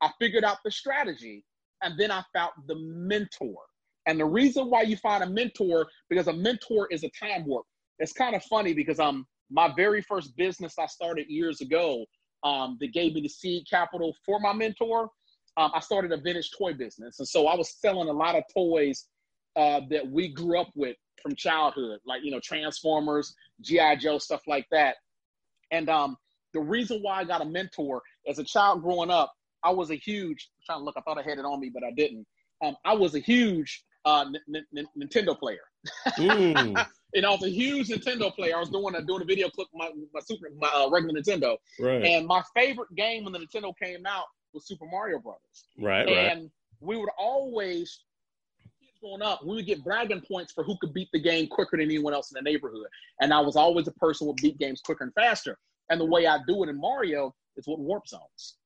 [0.01, 1.45] I figured out the strategy,
[1.83, 3.57] and then I found the mentor.
[4.07, 7.67] And the reason why you find a mentor, because a mentor is a time warp.
[7.99, 12.05] It's kind of funny because um my very first business I started years ago,
[12.45, 15.11] um, that gave me the seed capital for my mentor.
[15.57, 17.19] Um, I started a vintage toy business.
[17.19, 19.07] And so I was selling a lot of toys
[19.57, 24.43] uh, that we grew up with from childhood, like you know Transformers, GI Joe, stuff
[24.47, 24.97] like that.
[25.73, 26.17] And um,
[26.55, 29.33] the reason why I got a mentor as a child growing up,
[29.63, 30.51] I was a huge.
[30.57, 32.27] I'm trying to look, I thought I had it on me, but I didn't.
[32.63, 35.61] Um, I was a huge uh, N- N- Nintendo player.
[36.19, 36.87] Mm.
[37.15, 38.57] and I was a huge Nintendo player.
[38.57, 41.57] I was doing a doing a video clip my my super my uh, regular Nintendo.
[41.81, 42.05] Right.
[42.05, 45.67] And my favorite game when the Nintendo came out was Super Mario Brothers.
[45.79, 46.09] Right.
[46.09, 46.51] And right.
[46.81, 48.01] we would always
[49.01, 51.87] growing up, we would get bragging points for who could beat the game quicker than
[51.87, 52.87] anyone else in the neighborhood.
[53.21, 55.57] And I was always a person who would beat games quicker and faster.
[55.91, 58.57] And the way I do it in Mario is with warp zones.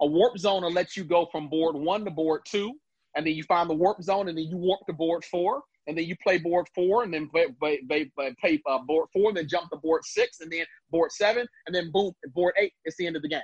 [0.00, 2.72] A warp zone will let you go from board one to board two,
[3.16, 5.98] and then you find the warp zone, and then you warp to board four, and
[5.98, 9.48] then you play board four, and then play, play, play uh, board four, and then
[9.48, 12.72] jump to board six, and then board seven, and then boom, board eight.
[12.84, 13.40] It's the end of the game.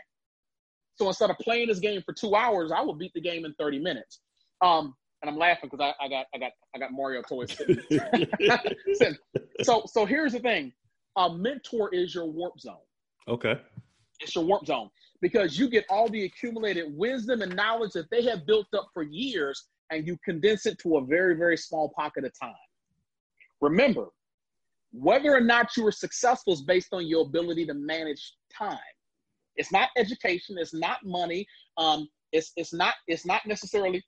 [0.96, 3.52] So instead of playing this game for two hours, I will beat the game in
[3.58, 4.20] 30 minutes.
[4.60, 7.56] Um, and I'm laughing because I, I, got I got I got Mario toys.
[9.62, 10.70] so so here's the thing:
[11.16, 12.76] a mentor is your warp zone.
[13.26, 13.58] Okay.
[14.20, 14.90] It's your warp zone
[15.20, 19.03] because you get all the accumulated wisdom and knowledge that they have built up for
[19.03, 22.55] years, and you condense it to a very very small pocket of time.
[23.61, 24.09] Remember,
[24.92, 28.79] whether or not you are successful is based on your ability to manage time.
[29.57, 30.57] It's not education.
[30.59, 31.46] It's not money.
[31.79, 34.03] Um, it's it's not it's not necessarily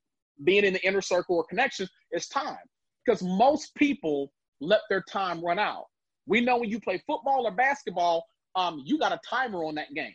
[0.44, 2.58] being in the inner circle or connections, it's time.
[3.04, 5.84] Because most people let their time run out.
[6.26, 9.94] We know when you play football or basketball, um, you got a timer on that
[9.94, 10.14] game.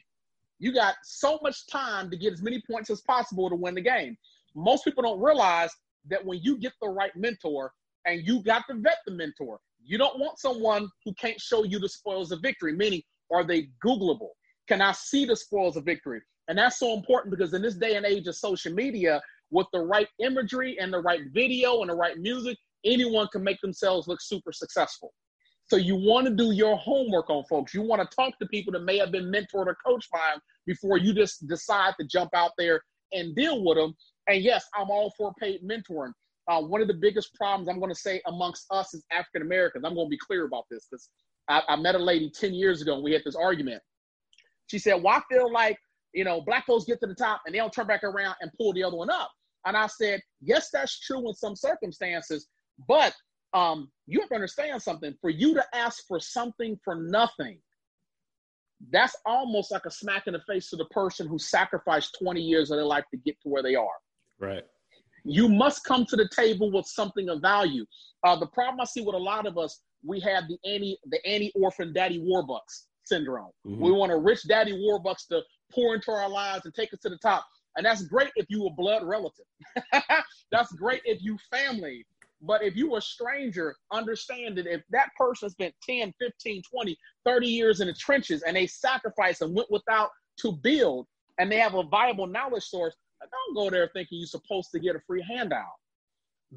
[0.62, 3.82] You got so much time to get as many points as possible to win the
[3.82, 4.15] game.
[4.54, 5.71] Most people don't realize
[6.08, 7.74] that when you get the right mentor
[8.06, 11.80] and you got to vet the mentor, you don't want someone who can't show you
[11.80, 13.02] the spoils of victory, meaning,
[13.34, 14.30] are they Googleable?
[14.67, 16.21] Can I see the spoils of victory?
[16.47, 19.19] And that's so important because in this day and age of social media,
[19.50, 23.60] with the right imagery and the right video and the right music, anyone can make
[23.62, 25.12] themselves look super successful.
[25.71, 27.73] So you want to do your homework on folks.
[27.73, 30.41] You want to talk to people that may have been mentored or coached by them
[30.65, 32.81] before you just decide to jump out there
[33.13, 33.95] and deal with them.
[34.27, 36.12] And yes, I'm all for paid mentoring.
[36.49, 39.86] Uh, one of the biggest problems I'm going to say amongst us as African Americans,
[39.88, 41.07] I'm going to be clear about this because
[41.47, 43.81] I, I, met a lady 10 years ago and we had this argument.
[44.67, 45.77] She said, Well, I feel like,
[46.13, 48.51] you know, black folks get to the top and they don't turn back around and
[48.57, 49.31] pull the other one up.
[49.65, 52.49] And I said, yes, that's true in some circumstances,
[52.89, 53.13] but
[53.53, 55.13] um, you have to understand something.
[55.21, 57.59] For you to ask for something for nothing,
[58.91, 62.71] that's almost like a smack in the face to the person who sacrificed 20 years
[62.71, 63.87] of their life to get to where they are.
[64.39, 64.63] Right.
[65.23, 67.85] You must come to the table with something of value.
[68.23, 71.23] Uh, the problem I see with a lot of us, we have the anti the
[71.27, 73.51] anti orphan daddy warbucks syndrome.
[73.67, 73.83] Mm-hmm.
[73.83, 77.09] We want a rich daddy warbucks to pour into our lives and take us to
[77.09, 77.45] the top.
[77.75, 79.45] And that's great if you a blood relative.
[80.51, 82.05] that's great if you family.
[82.41, 86.97] But if you are a stranger, understand that if that person spent 10, 15, 20,
[87.25, 91.06] 30 years in the trenches and they sacrificed and went without to build
[91.39, 94.95] and they have a viable knowledge source, don't go there thinking you're supposed to get
[94.95, 95.65] a free handout.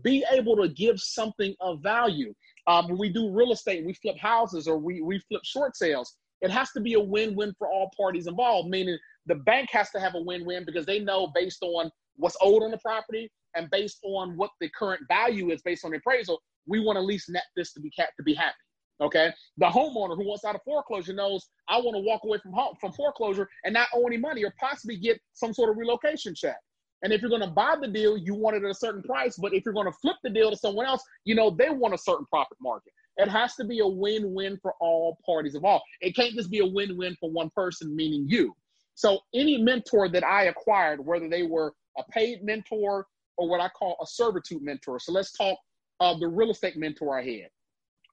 [0.02, 2.34] be able to give something of value.
[2.66, 6.16] Um, when we do real estate, we flip houses or we, we flip short sales.
[6.40, 9.90] It has to be a win win for all parties involved, meaning the bank has
[9.90, 13.30] to have a win win because they know based on what's owed on the property
[13.54, 17.06] and based on what the current value is based on appraisal, we want to at
[17.06, 18.54] least net this to be to be happy.
[19.00, 19.32] Okay.
[19.58, 22.74] The homeowner who wants out of foreclosure knows I want to walk away from home,
[22.80, 26.56] from foreclosure and not owe any money or possibly get some sort of relocation check.
[27.02, 29.36] And if you're going to buy the deal, you want it at a certain price.
[29.36, 31.92] But if you're going to flip the deal to someone else, you know they want
[31.92, 32.92] a certain profit margin.
[33.16, 35.84] It has to be a win-win for all parties involved.
[36.00, 38.54] It can't just be a win-win for one person, meaning you.
[38.94, 43.68] So any mentor that I acquired, whether they were a paid mentor or what I
[43.68, 44.98] call a servitude mentor.
[44.98, 45.58] So let's talk
[46.00, 47.48] of the real estate mentor I had.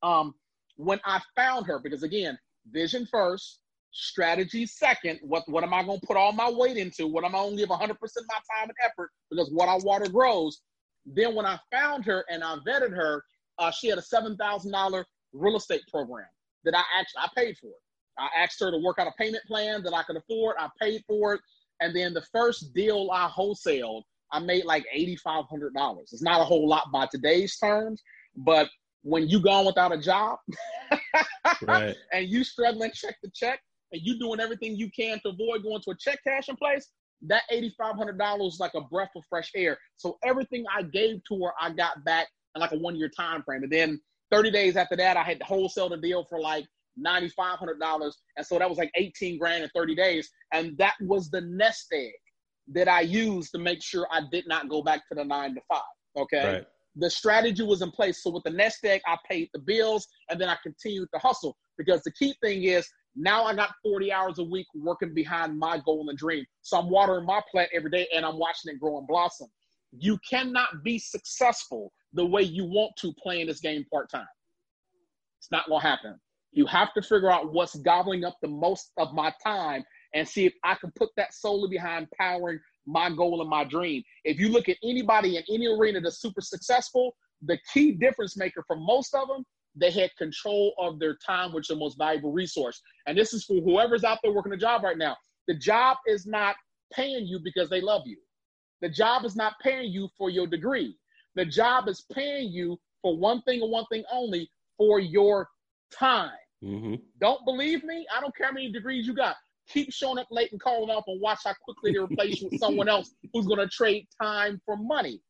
[0.04, 0.34] Um,
[0.78, 2.38] when I found her, because again,
[2.72, 3.60] vision first,
[3.92, 5.20] strategy second.
[5.22, 7.08] What what am I going to put all my weight into?
[7.08, 9.12] What am I going to give 100% of my time and effort?
[9.30, 10.62] Because what I water grows.
[11.06, 13.24] Then when I found her and I vetted her,
[13.60, 16.28] uh, she had a seven thousand dollar real estate program
[16.64, 17.72] that I actually I paid for.
[18.18, 20.56] I asked her to work out a payment plan that I could afford.
[20.60, 21.42] I paid for it,
[21.80, 26.10] and then the first deal I wholesaled, I made like eighty five hundred dollars.
[26.14, 28.02] It's not a whole lot by today's terms,
[28.36, 28.70] but
[29.04, 30.38] when you gone without a job
[31.64, 31.96] right.
[32.14, 33.60] and you struggling check to check
[33.92, 36.90] and you doing everything you can to avoid going to a check cash in place,
[37.24, 39.78] that $8,500 is like a breath of fresh air.
[39.96, 43.44] So everything I gave to her, I got back in like a one year time
[43.44, 43.64] frame.
[43.64, 44.00] And then
[44.32, 46.66] 30 days after that, I had to wholesale the deal for like
[47.04, 48.12] $9,500.
[48.38, 50.30] And so that was like 18 grand in 30 days.
[50.54, 52.14] And that was the nest egg
[52.74, 55.62] that I used to make sure I did not go back to the nine to
[55.70, 55.82] five.
[56.18, 56.54] Okay.
[56.54, 58.24] Right the strategy was in place.
[58.24, 61.56] So with the nest egg, I paid the bills and then I continued to hustle
[61.78, 65.80] because the key thing is now I got 40 hours a week working behind my
[65.86, 66.46] goal and dream.
[66.62, 69.48] So I'm watering my plant every day and I'm watching it grow and blossom.
[69.92, 74.28] You cannot be successful the way you want to playing this game part time.
[75.40, 76.20] It's not going to happen.
[76.54, 80.46] You have to figure out what's gobbling up the most of my time and see
[80.46, 84.04] if I can put that solely behind powering my goal and my dream.
[84.24, 88.64] If you look at anybody in any arena that's super successful, the key difference maker
[88.68, 89.46] for most of them,
[89.76, 92.82] they had control of their time, which is the most valuable resource.
[93.08, 95.16] And this is for whoever's out there working a job right now.
[95.48, 96.56] The job is not
[96.94, 98.18] paying you because they love you.
[98.82, 100.98] The job is not paying you for your degree.
[101.36, 105.48] The job is paying you for one thing and one thing only for your
[105.98, 106.32] time.
[106.64, 106.96] Mm-hmm.
[107.20, 108.06] Don't believe me?
[108.16, 109.36] I don't care how many degrees you got
[109.70, 112.60] keep showing up late and calling off and watch how quickly they replace you with
[112.60, 115.22] someone else who's going to trade time for money.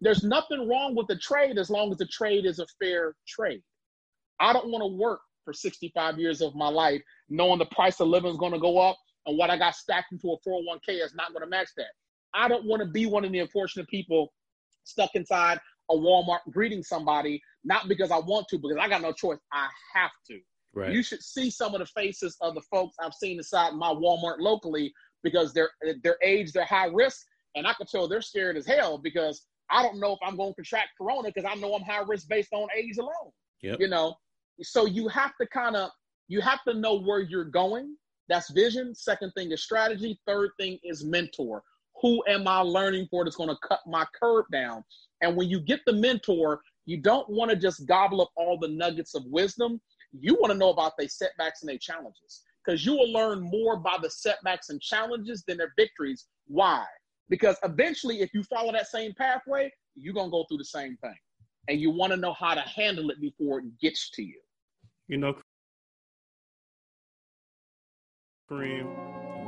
[0.00, 3.62] There's nothing wrong with the trade as long as the trade is a fair trade.
[4.40, 8.08] I don't want to work for 65 years of my life knowing the price of
[8.08, 11.14] living is going to go up and what I got stacked into a 401k is
[11.14, 11.90] not going to match that.
[12.34, 14.32] I don't want to be one of the unfortunate people
[14.84, 15.58] stuck inside
[15.90, 19.38] a Walmart greeting somebody, not because I want to, because I got no choice.
[19.52, 20.38] I have to.
[20.74, 20.92] Right.
[20.92, 24.38] You should see some of the faces of the folks I've seen inside my Walmart
[24.38, 25.70] locally because they're
[26.02, 29.82] their age, they're high risk, and I can tell they're scared as hell because I
[29.82, 32.52] don't know if I'm going to contract corona because I know I'm high risk based
[32.52, 33.32] on age alone.
[33.62, 33.80] Yep.
[33.80, 34.14] You know,
[34.62, 35.90] so you have to kind of
[36.28, 37.96] you have to know where you're going.
[38.28, 38.94] That's vision.
[38.94, 40.20] Second thing is strategy.
[40.26, 41.62] Third thing is mentor.
[42.00, 44.84] Who am I learning for that's going to cut my curve down?
[45.20, 48.68] And when you get the mentor, you don't want to just gobble up all the
[48.68, 49.80] nuggets of wisdom
[50.18, 53.76] you want to know about their setbacks and their challenges because you will learn more
[53.76, 56.26] by the setbacks and challenges than their victories.
[56.46, 56.84] Why?
[57.28, 60.96] Because eventually, if you follow that same pathway, you're going to go through the same
[61.02, 61.14] thing.
[61.68, 64.40] And you want to know how to handle it before it gets to you.
[65.06, 65.36] You know,
[68.48, 68.86] Karim,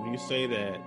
[0.00, 0.80] when you say that,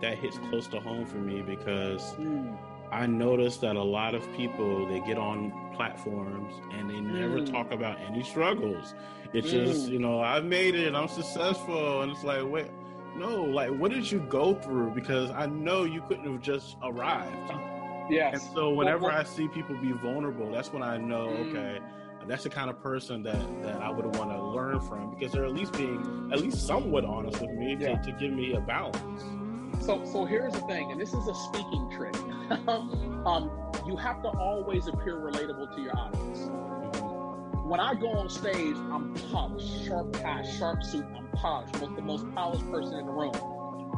[0.00, 2.14] that hits close to home for me because.
[2.14, 2.56] Mm
[2.90, 7.50] I noticed that a lot of people they get on platforms and they never mm.
[7.50, 8.94] talk about any struggles.
[9.32, 9.66] It's mm.
[9.66, 12.02] just, you know, I've made it, I'm successful.
[12.02, 12.70] And it's like, wait,
[13.16, 14.90] no, like what did you go through?
[14.90, 17.52] Because I know you couldn't have just arrived.
[18.08, 18.34] Yes.
[18.34, 21.50] And so whenever well, I see people be vulnerable, that's when I know, mm.
[21.50, 21.80] okay,
[22.26, 25.44] that's the kind of person that that I would want to learn from because they're
[25.44, 27.96] at least being at least somewhat honest with me yeah.
[27.96, 29.22] to, to give me a balance.
[29.84, 32.14] So so here's the thing, and this is a speaking trick.
[33.26, 33.50] um,
[33.86, 36.48] you have to always appear relatable to your audience.
[37.64, 41.04] When I go on stage, I'm polished, sharp tie, sharp suit.
[41.16, 43.32] I'm polished, I'm the most polished person in the room.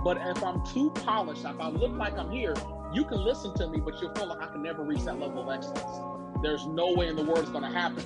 [0.02, 2.54] But if I'm too polished, if I look like I'm here,
[2.94, 5.42] you can listen to me, but you'll feel like I can never reach that level
[5.42, 5.82] of excellence.
[6.42, 8.04] There's no way in the world it's going to happen.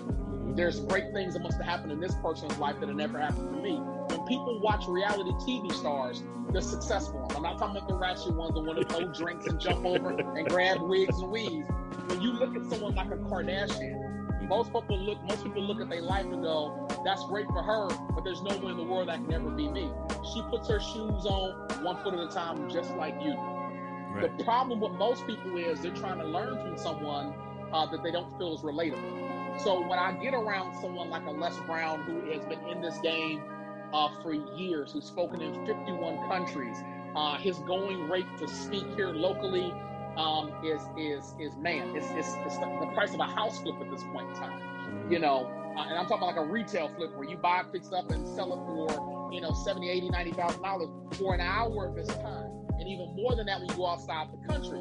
[0.54, 3.54] There's great things that must have happened in this person's life that have never happened
[3.54, 6.22] to me When people watch reality TV stars,
[6.52, 7.34] the successful ones.
[7.34, 10.10] I'm not talking about the ratchet ones, the ones that throw drinks and jump over
[10.10, 11.66] and grab wigs and weaves.
[12.06, 15.88] When you look at someone like a Kardashian, most people look most people look at
[15.88, 19.08] their life and go, that's great for her, but there's no one in the world
[19.08, 19.90] that can ever be me.
[20.34, 23.36] She puts her shoes on one foot at a time, just like you
[24.12, 24.36] Right.
[24.36, 27.32] The problem with most people is they're trying to learn from someone
[27.72, 29.21] uh, that they don't feel is relatable.
[29.58, 32.98] So when I get around someone like a Les Brown who has been in this
[32.98, 33.42] game
[33.92, 36.76] uh, for years, who's spoken in 51 countries,
[37.14, 39.72] uh, his going rate to speak here locally
[40.16, 43.90] um, is is is man, it's, it's, it's the, price of a house flip at
[43.90, 45.10] this point in time.
[45.10, 45.46] You know,
[45.76, 48.26] uh, and I'm talking like a retail flip where you buy it, fix up, and
[48.26, 50.88] sell it for you know 70, 80, 90 thousand dollars
[51.18, 54.28] for an hour of his time and even more than that when you go outside
[54.32, 54.80] the country.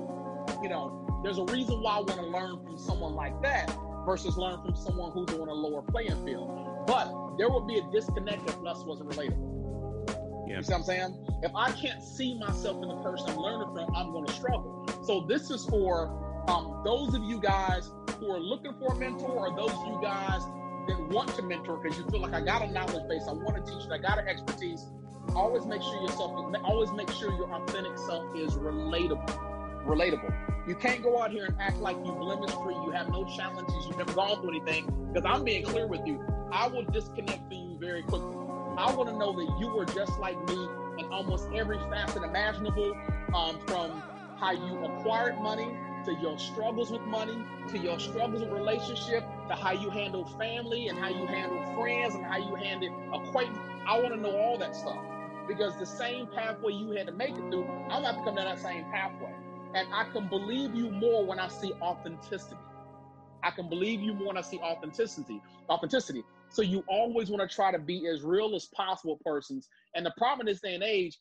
[0.61, 3.69] You know, there's a reason why I want to learn from someone like that
[4.05, 6.85] versus learn from someone who's on a lower playing field.
[6.87, 10.47] But there would be a disconnect if Les wasn't relatable.
[10.47, 10.57] Yeah.
[10.57, 11.27] You see what I'm saying?
[11.43, 14.85] If I can't see myself in the person I'm learning from, I'm going to struggle.
[15.03, 16.07] So this is for
[16.47, 17.89] um, those of you guys
[18.19, 20.41] who are looking for a mentor, or those of you guys
[20.87, 23.65] that want to mentor because you feel like I got a knowledge base, I want
[23.65, 24.87] to teach I got an expertise
[25.35, 26.31] always make sure yourself
[26.63, 31.55] always make sure your authentic self is relatable relatable you can't go out here and
[31.59, 35.25] act like you blemish free you have no challenges you've never gone through anything because
[35.25, 38.35] i'm being clear with you i will disconnect from you very quickly
[38.77, 42.93] i want to know that you were just like me in almost every facet imaginable
[43.33, 44.01] um, from
[44.37, 47.37] how you acquired money to your struggles with money,
[47.69, 52.15] to your struggles with relationship, to how you handle family and how you handle friends
[52.15, 53.57] and how you handle acquaintance.
[53.87, 54.97] I want to know all that stuff
[55.47, 58.45] because the same pathway you had to make it through, I'm not to come down
[58.45, 59.33] that same pathway.
[59.73, 62.57] And I can believe you more when I see authenticity.
[63.43, 65.41] I can believe you more when I see authenticity.
[65.69, 66.23] Authenticity.
[66.49, 69.69] So you always want to try to be as real as possible persons.
[69.95, 71.17] And the problem in this day and age,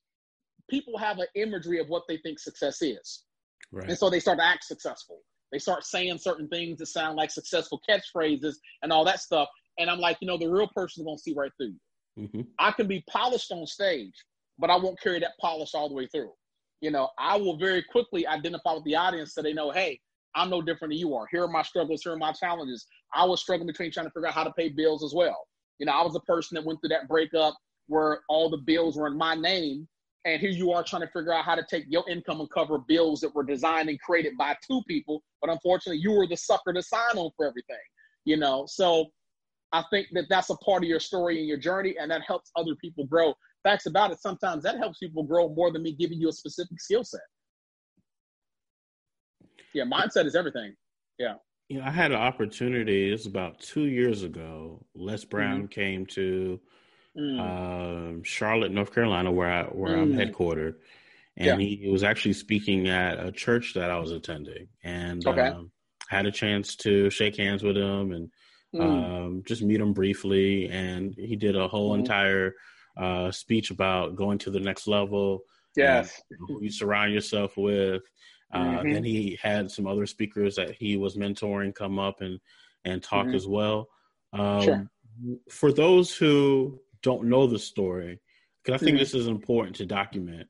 [0.68, 3.24] people have an imagery of what they think success is.
[3.72, 3.88] Right.
[3.88, 5.20] And so they start to act successful.
[5.53, 9.48] They start saying certain things that sound like successful catchphrases and all that stuff.
[9.78, 11.74] And I'm like, you know, the real person is going to see right through
[12.16, 12.24] you.
[12.26, 12.40] Mm-hmm.
[12.59, 14.14] I can be polished on stage,
[14.59, 16.32] but I won't carry that polish all the way through.
[16.81, 20.01] You know, I will very quickly identify with the audience so they know, hey,
[20.35, 21.26] I'm no different than you are.
[21.31, 22.03] Here are my struggles.
[22.03, 22.87] Here are my challenges.
[23.14, 25.47] I was struggling between trying to figure out how to pay bills as well.
[25.78, 27.57] You know, I was a person that went through that breakup
[27.89, 29.89] where all the bills were in my name.
[30.24, 32.78] And here you are trying to figure out how to take your income and cover
[32.78, 35.22] bills that were designed and created by two people.
[35.41, 37.76] But unfortunately, you were the sucker to sign on for everything.
[38.26, 39.07] You know, so
[39.72, 42.51] I think that that's a part of your story and your journey, and that helps
[42.55, 43.33] other people grow.
[43.62, 46.80] Facts about it, sometimes that helps people grow more than me giving you a specific
[46.80, 47.20] skill set.
[49.74, 50.74] Yeah, mindset is everything.
[51.18, 51.34] Yeah.
[51.68, 53.12] You know, I had an opportunity.
[53.12, 54.84] It's about two years ago.
[54.94, 55.66] Les Brown mm-hmm.
[55.66, 56.61] came to
[57.16, 57.40] mm.
[57.40, 60.02] um, Charlotte, North Carolina, where I where mm.
[60.02, 60.74] I'm headquartered,
[61.36, 61.68] and yeah.
[61.68, 65.48] he was actually speaking at a church that I was attending, and okay.
[65.48, 65.70] um,
[66.08, 68.30] had a chance to shake hands with him and
[68.74, 68.80] mm.
[68.82, 70.68] um, just meet him briefly.
[70.68, 72.00] And he did a whole mm.
[72.00, 72.54] entire
[72.97, 75.41] uh, speech about going to the next level.
[75.76, 76.20] Yes.
[76.49, 78.03] Who you surround yourself with.
[78.53, 78.93] Uh, mm-hmm.
[78.93, 82.41] Then he had some other speakers that he was mentoring come up and
[82.84, 83.36] and talk mm-hmm.
[83.36, 83.88] as well.
[84.32, 84.91] Um, sure.
[85.51, 88.20] For those who don't know the story,
[88.62, 89.03] because I think mm-hmm.
[89.03, 90.49] this is important to document.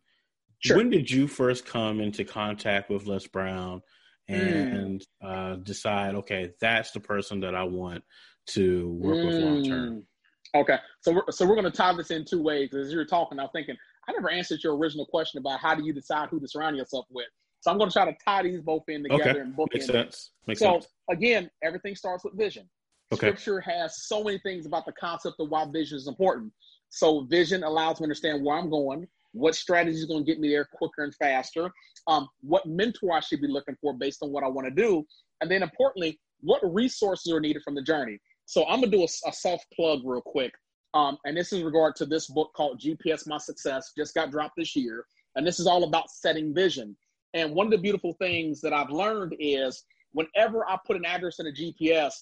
[0.61, 0.77] Sure.
[0.77, 3.83] When did you first come into contact with Les Brown
[4.31, 4.75] Mm.
[4.75, 5.55] and mm.
[5.55, 8.05] uh, decide, okay, that's the person that I want
[8.49, 9.27] to work mm.
[9.27, 10.07] with long term.
[10.55, 12.75] Okay, so we're, so we're going to tie this in two ways.
[12.75, 13.77] As you're talking, I'm thinking
[14.09, 17.07] I never answered your original question about how do you decide who to surround yourself
[17.11, 17.29] with.
[17.61, 19.41] So I'm going to try to tie these both in together okay.
[19.41, 20.31] and book Makes sense.
[20.47, 20.69] Makes sense.
[20.69, 20.89] so sense.
[21.11, 22.69] again, everything starts with vision.
[23.13, 23.29] Okay.
[23.29, 26.53] Scripture has so many things about the concept of why vision is important.
[26.89, 30.41] So vision allows me to understand where I'm going, what strategy is going to get
[30.41, 31.71] me there quicker and faster,
[32.07, 35.05] um, what mentor I should be looking for based on what I want to do,
[35.41, 38.19] and then importantly, what resources are needed from the journey.
[38.51, 40.53] So I'm gonna do a, a soft plug real quick,
[40.93, 44.33] um, and this is in regard to this book called GPS My Success, just got
[44.33, 45.05] dropped this year,
[45.37, 46.97] and this is all about setting vision.
[47.33, 49.85] And one of the beautiful things that I've learned is
[50.15, 52.13] whenever I put an address in a GPS,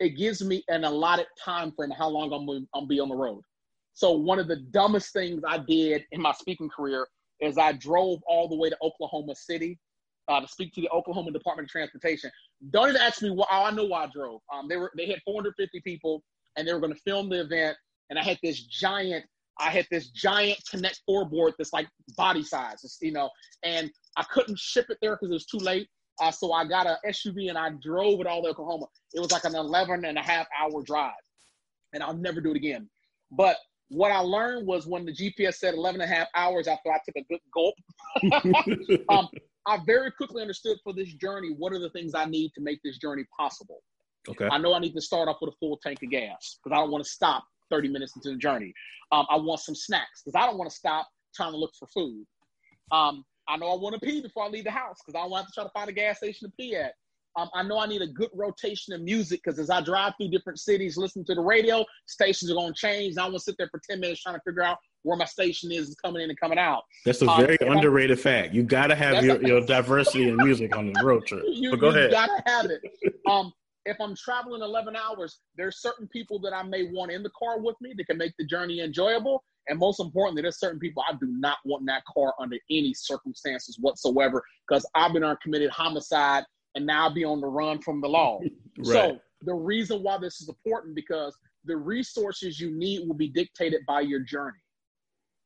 [0.00, 3.14] it gives me an allotted time frame how long I'm gonna, I'm be on the
[3.14, 3.42] road.
[3.92, 7.06] So one of the dumbest things I did in my speaking career
[7.40, 9.78] is I drove all the way to Oklahoma City
[10.28, 12.30] uh, to speak to the Oklahoma Department of Transportation.
[12.70, 13.46] Don't even ask me why.
[13.50, 14.40] I know why I drove.
[14.52, 16.22] Um, they were they had 450 people,
[16.56, 17.76] and they were going to film the event.
[18.10, 19.24] And I had this giant,
[19.58, 23.30] I had this giant Connect Four board that's like body size, you know,
[23.62, 25.88] and I couldn't ship it there because it was too late.
[26.20, 28.86] Uh, so I got an SUV and I drove it all to Oklahoma.
[29.12, 31.12] It was like an 11 and a half hour drive,
[31.92, 32.88] and I'll never do it again.
[33.30, 33.56] But
[33.88, 36.98] What I learned was when the GPS said 11 and a half hours after I
[37.04, 37.74] took a good gulp,
[39.08, 39.28] um,
[39.66, 42.80] I very quickly understood for this journey what are the things I need to make
[42.84, 43.82] this journey possible.
[44.28, 44.48] Okay.
[44.50, 46.80] I know I need to start off with a full tank of gas because I
[46.80, 48.72] don't want to stop 30 minutes into the journey.
[49.12, 51.86] Um, I want some snacks because I don't want to stop trying to look for
[51.88, 52.24] food.
[52.92, 55.30] Um, I know I want to pee before I leave the house because I don't
[55.30, 56.92] want to try to find a gas station to pee at.
[57.36, 60.30] Um, I know I need a good rotation of music because as I drive through
[60.30, 63.18] different cities, listening to the radio, stations are going to change.
[63.18, 65.70] I want to sit there for 10 minutes trying to figure out where my station
[65.70, 66.82] is is coming in and coming out.
[67.04, 68.54] That's a um, very underrated I, fact.
[68.54, 71.44] You got to have your, a, your diversity in music on the road trip.
[71.56, 72.10] You, but go you ahead.
[72.10, 72.82] got to have it.
[73.30, 73.52] Um,
[73.86, 77.60] if I'm traveling 11 hours, there's certain people that I may want in the car
[77.60, 79.42] with me that can make the journey enjoyable.
[79.68, 82.92] And most importantly, there's certain people I do not want in that car under any
[82.94, 86.44] circumstances whatsoever because I've been on committed homicide
[86.74, 88.40] and now I'll be on the run from the law.
[88.78, 88.86] right.
[88.86, 93.80] So the reason why this is important because the resources you need will be dictated
[93.86, 94.58] by your journey.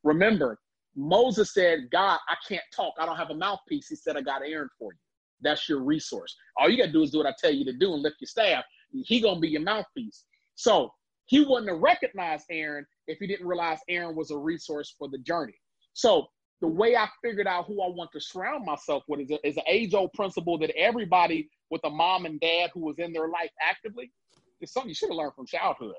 [0.03, 0.59] Remember,
[0.97, 2.95] Moses said, God, I can't talk.
[2.99, 3.89] I don't have a mouthpiece.
[3.89, 4.99] He said, I got Aaron for you.
[5.43, 6.35] That's your resource.
[6.59, 8.17] All you got to do is do what I tell you to do and lift
[8.21, 8.65] your staff.
[8.93, 10.25] He going to be your mouthpiece.
[10.55, 10.93] So
[11.27, 15.19] he wouldn't have recognized Aaron if he didn't realize Aaron was a resource for the
[15.19, 15.55] journey.
[15.95, 16.27] So
[16.61, 19.57] the way I figured out who I want to surround myself with is, a, is
[19.57, 23.29] an age old principle that everybody with a mom and dad who was in their
[23.29, 24.13] life actively
[24.61, 25.95] is something you should have learned from childhood.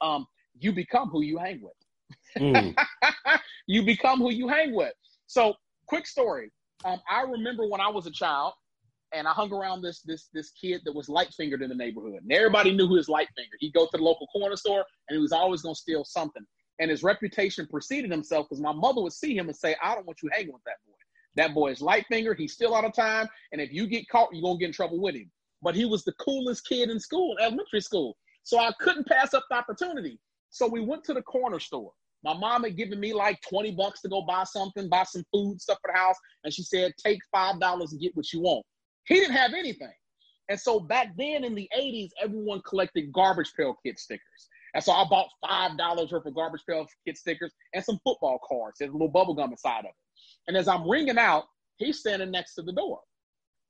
[0.00, 0.26] Um,
[0.58, 1.72] you become who you hang with.
[2.38, 2.76] Mm.
[3.66, 4.92] you become who you hang with.
[5.26, 5.54] So,
[5.86, 6.50] quick story.
[6.84, 8.52] Um, I remember when I was a child,
[9.12, 12.22] and I hung around this this this kid that was light fingered in the neighborhood,
[12.22, 13.58] and everybody knew who his light fingered.
[13.60, 16.44] He'd go to the local corner store, and he was always going to steal something
[16.78, 20.06] and his reputation preceded himself because my mother would see him and say, I don't
[20.06, 20.94] want you hanging with that boy.
[21.36, 22.34] That boy is light finger.
[22.34, 23.28] He's still out of time.
[23.52, 25.30] And if you get caught, you're to get in trouble with him.
[25.62, 28.16] But he was the coolest kid in school, elementary school.
[28.44, 30.18] So I couldn't pass up the opportunity.
[30.50, 31.92] So we went to the corner store.
[32.24, 35.60] My mom had given me like 20 bucks to go buy something, buy some food,
[35.60, 36.16] stuff for the house.
[36.44, 38.64] And she said, take $5 and get what you want.
[39.04, 39.92] He didn't have anything.
[40.48, 44.48] And so back then in the 80s, everyone collected garbage pail kid stickers.
[44.74, 48.38] And so I bought five dollars worth of garbage pail kid stickers and some football
[48.46, 48.76] cards.
[48.78, 49.94] There's a little bubble gum inside of it.
[50.46, 51.44] And as I'm ringing out,
[51.76, 53.00] he's standing next to the door.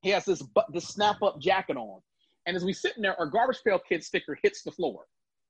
[0.02, 2.00] He has this this snap up jacket on.
[2.46, 5.04] And as we sitting there, our garbage pail kid sticker hits the floor.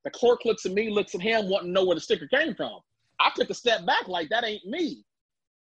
[0.09, 2.55] The clerk looks at me, looks at him, wanting to know where the sticker came
[2.55, 2.79] from.
[3.21, 5.05] I took a step back, like that ain't me.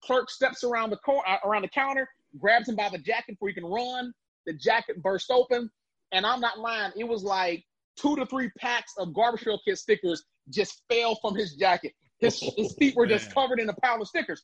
[0.04, 3.50] Clerk steps around the cor- uh, around the counter, grabs him by the jacket before
[3.50, 4.12] he can run.
[4.48, 5.70] The jacket burst open,
[6.12, 6.92] and I'm not lying.
[6.98, 7.64] It was like
[7.96, 11.94] two to three packs of garbage pail kid stickers just fell from his jacket.
[12.18, 14.42] His, his feet were just covered in a pile of stickers.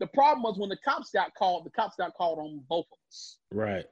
[0.00, 2.98] The problem was when the cops got called, the cops got called on both of
[3.08, 3.38] us.
[3.52, 3.84] Right.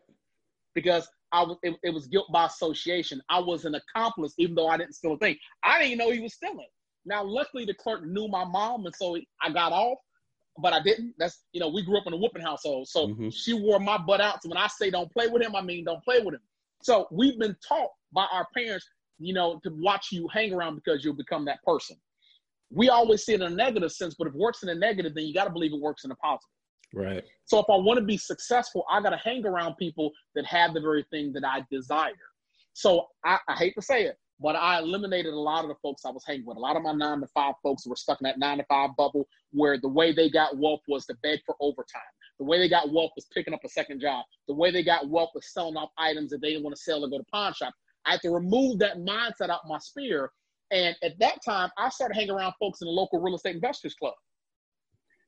[0.75, 3.21] Because I was it, it was guilt by association.
[3.29, 5.37] I was an accomplice, even though I didn't steal a thing.
[5.63, 6.69] I didn't know he was stealing.
[7.07, 9.99] Now, luckily, the clerk knew my mom, and so I got off.
[10.57, 11.15] But I didn't.
[11.19, 13.29] That's you know, we grew up in a whooping household, so mm-hmm.
[13.31, 14.43] she wore my butt out.
[14.43, 16.41] So when I say don't play with him, I mean don't play with him.
[16.83, 18.87] So we've been taught by our parents
[19.19, 21.97] you know, to watch you hang around because you'll become that person.
[22.71, 25.15] We always see it in a negative sense, but if it works in a negative,
[25.15, 26.49] then you got to believe it works in a positive.
[26.95, 27.25] Right.
[27.45, 30.75] So if I want to be successful, I got to hang around people that have
[30.75, 32.13] the very thing that I desire.
[32.73, 36.05] So I, I, hate to say it, but I eliminated a lot of the folks
[36.05, 36.57] I was hanging with.
[36.57, 38.91] A lot of my nine to five folks were stuck in that nine to five
[38.97, 42.03] bubble where the way they got wealth was to beg for overtime.
[42.39, 44.25] The way they got wealth was picking up a second job.
[44.49, 47.03] The way they got wealth was selling off items that they didn't want to sell
[47.03, 47.75] and go to pawn shop.
[48.07, 50.31] I had to remove that mindset out my sphere.
[50.71, 53.95] And at that time, I started hanging around folks in the local real estate investors
[53.95, 54.15] club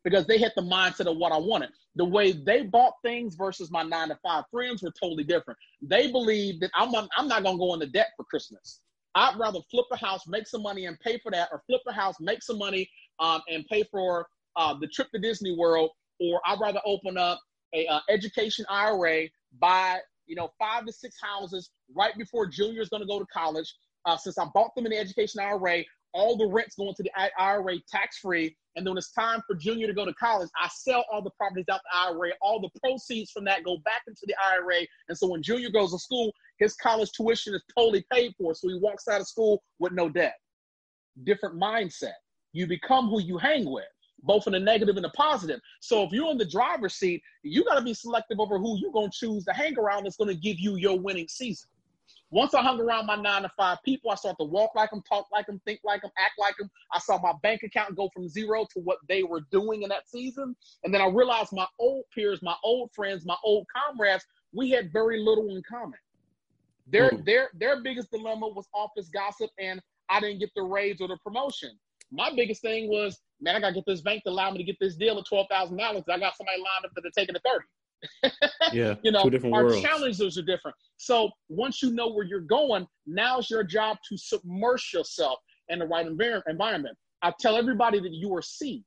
[0.07, 1.71] because they had the mindset of what I wanted.
[1.97, 5.59] The way they bought things versus my nine to five friends were totally different.
[5.83, 8.83] They believed that I'm, I'm not going to go into debt for Christmas.
[9.17, 11.93] I'd rather flip a house, make some money, and pay for that, or flip a
[11.93, 12.89] house, make some money,
[13.19, 15.91] um, and pay for uh, the trip to Disney World,
[16.21, 17.41] or I'd rather open up
[17.75, 19.25] a uh, education IRA,
[19.59, 23.27] buy you know, five to six houses right before Junior is going to go to
[23.27, 23.75] college.
[24.05, 25.83] Uh, since I bought them in the education IRA,
[26.17, 28.57] all the rent's going to the IRA tax free.
[28.75, 31.31] And then when it's time for Junior to go to college, I sell all the
[31.31, 32.31] properties out the IRA.
[32.41, 34.87] All the proceeds from that go back into the IRA.
[35.09, 38.55] And so when Junior goes to school, his college tuition is totally paid for.
[38.55, 40.37] So he walks out of school with no debt.
[41.25, 42.15] Different mindset.
[42.53, 43.85] You become who you hang with
[44.23, 45.61] both in the negative and the positive.
[45.81, 48.91] So if you're in the driver's seat, you got to be selective over who you're
[48.91, 51.69] going to choose to hang around that's going to give you your winning season.
[52.31, 55.03] Once I hung around my nine to five people, I started to walk like them,
[55.09, 56.69] talk like them, think like them, act like them.
[56.93, 60.09] I saw my bank account go from zero to what they were doing in that
[60.09, 60.57] season.
[60.83, 64.93] And then I realized my old peers, my old friends, my old comrades, we had
[64.93, 65.99] very little in common.
[66.89, 67.25] Their, mm.
[67.25, 71.19] their, their biggest dilemma was office gossip and I didn't get the raise or the
[71.19, 71.71] promotion.
[72.11, 74.65] My biggest thing was, man, I got to get this bank to allow me to
[74.65, 76.05] get this deal at twelve thousand dollars.
[76.09, 77.67] I got somebody lined up that they're taking a thirty.
[78.73, 79.83] Yeah, you know, two different our worlds.
[79.83, 80.77] challenges are different.
[80.97, 85.39] So once you know where you're going, now's your job to submerge yourself
[85.69, 86.97] in the right environment.
[87.23, 88.85] I tell everybody that you are seed,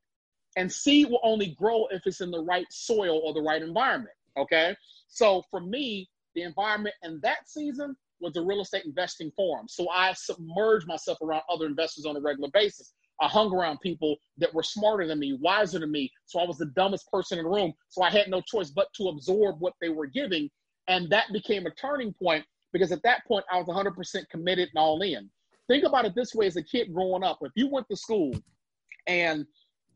[0.57, 4.15] and seed will only grow if it's in the right soil or the right environment.
[4.38, 4.76] Okay,
[5.07, 9.67] so for me, the environment in that season was a real estate investing forum.
[9.67, 12.93] So I submerged myself around other investors on a regular basis.
[13.22, 16.11] I hung around people that were smarter than me, wiser than me.
[16.26, 17.74] So I was the dumbest person in the room.
[17.89, 20.49] So I had no choice but to absorb what they were giving.
[20.88, 24.80] And that became a turning point because at that point I was 100% committed and
[24.80, 25.30] all in.
[25.67, 27.39] Think about it this way as a kid growing up.
[27.41, 28.34] If you went to school
[29.05, 29.45] and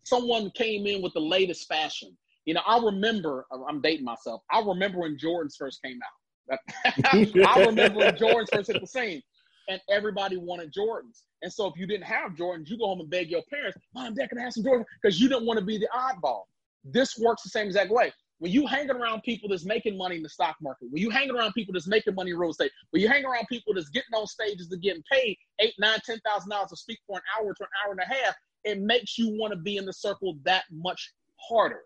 [0.03, 2.15] someone came in with the latest fashion,
[2.45, 6.59] you know, I remember, I'm dating myself, I remember when Jordans first came out.
[7.05, 9.21] I remember when Jordans first hit the scene
[9.70, 11.24] and everybody wanted Jordans.
[11.41, 14.14] And so if you didn't have Jordans, you go home and beg your parents, Mom,
[14.14, 14.86] Dad, can I have some Jordans?
[15.01, 16.43] Because you didn't want to be the oddball.
[16.84, 18.11] This works the same exact way.
[18.39, 21.32] When you hanging around people that's making money in the stock market, when you hanging
[21.32, 24.14] around people that's making money in real estate, when you hang around people that's getting
[24.14, 27.53] on stages and getting paid eight, nine, ten thousand dollars to speak for an hour
[27.53, 28.36] to an hour and a half,
[28.66, 31.14] it makes you want to be in the circle that much
[31.49, 31.82] harder.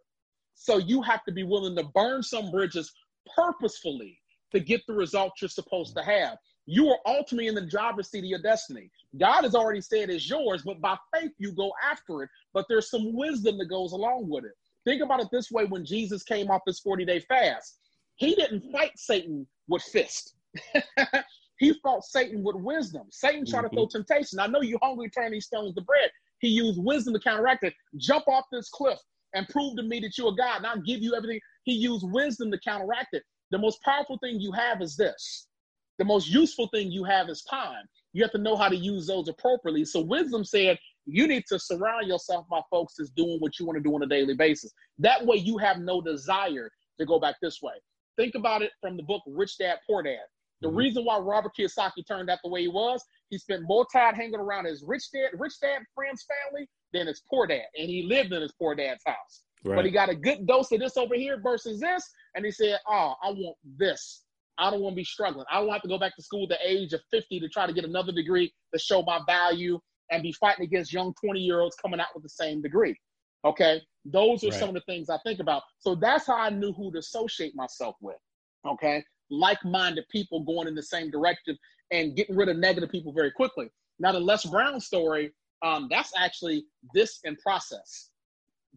[0.55, 2.91] So you have to be willing to burn some bridges
[3.35, 4.19] purposefully
[4.51, 6.37] to get the results you're supposed to have.
[6.69, 8.91] You are ultimately in the driver's seat of your destiny.
[9.17, 12.29] God has already said it's yours, but by faith you go after it.
[12.53, 14.51] But there's some wisdom that goes along with it.
[14.83, 17.79] Think about it this way when Jesus came off his 40 day fast,
[18.15, 20.35] he didn't fight Satan with fist.
[21.59, 23.07] he fought Satan with wisdom.
[23.11, 23.69] Satan tried mm-hmm.
[23.69, 24.39] to throw temptation.
[24.39, 26.11] I know you hungry, turn these stones to bread.
[26.39, 27.73] He used wisdom to counteract it.
[27.95, 28.99] Jump off this cliff
[29.33, 31.39] and prove to me that you're God, and I'll give you everything.
[31.63, 33.23] He used wisdom to counteract it.
[33.51, 35.46] The most powerful thing you have is this
[35.97, 37.85] the most useful thing you have is time.
[38.13, 39.85] You have to know how to use those appropriately.
[39.85, 43.77] So wisdom said you need to surround yourself by folks that's doing what you want
[43.77, 44.73] to do on a daily basis.
[44.99, 47.73] That way you have no desire to go back this way.
[48.17, 50.17] Think about it from the book Rich Dad Poor Dad.
[50.61, 50.77] The mm-hmm.
[50.77, 54.39] reason why Robert Kiyosaki turned out the way he was, he spent more time hanging
[54.39, 58.33] around his rich dad, rich dad friends family than his poor dad, and he lived
[58.33, 59.43] in his poor dad's house.
[59.63, 59.75] Right.
[59.75, 62.03] But he got a good dose of this over here versus this,
[62.35, 64.23] and he said, "Oh, I want this."
[64.57, 65.45] I don't want to be struggling.
[65.51, 67.67] I don't have to go back to school at the age of 50 to try
[67.67, 69.79] to get another degree to show my value
[70.11, 72.95] and be fighting against young 20 year olds coming out with the same degree.
[73.45, 73.81] Okay.
[74.05, 74.59] Those are right.
[74.59, 75.63] some of the things I think about.
[75.79, 78.17] So that's how I knew who to associate myself with.
[78.65, 79.03] Okay.
[79.29, 81.57] Like minded people going in the same direction
[81.91, 83.69] and getting rid of negative people very quickly.
[83.99, 85.33] Now, the Les Brown story,
[85.63, 88.09] um, that's actually this in process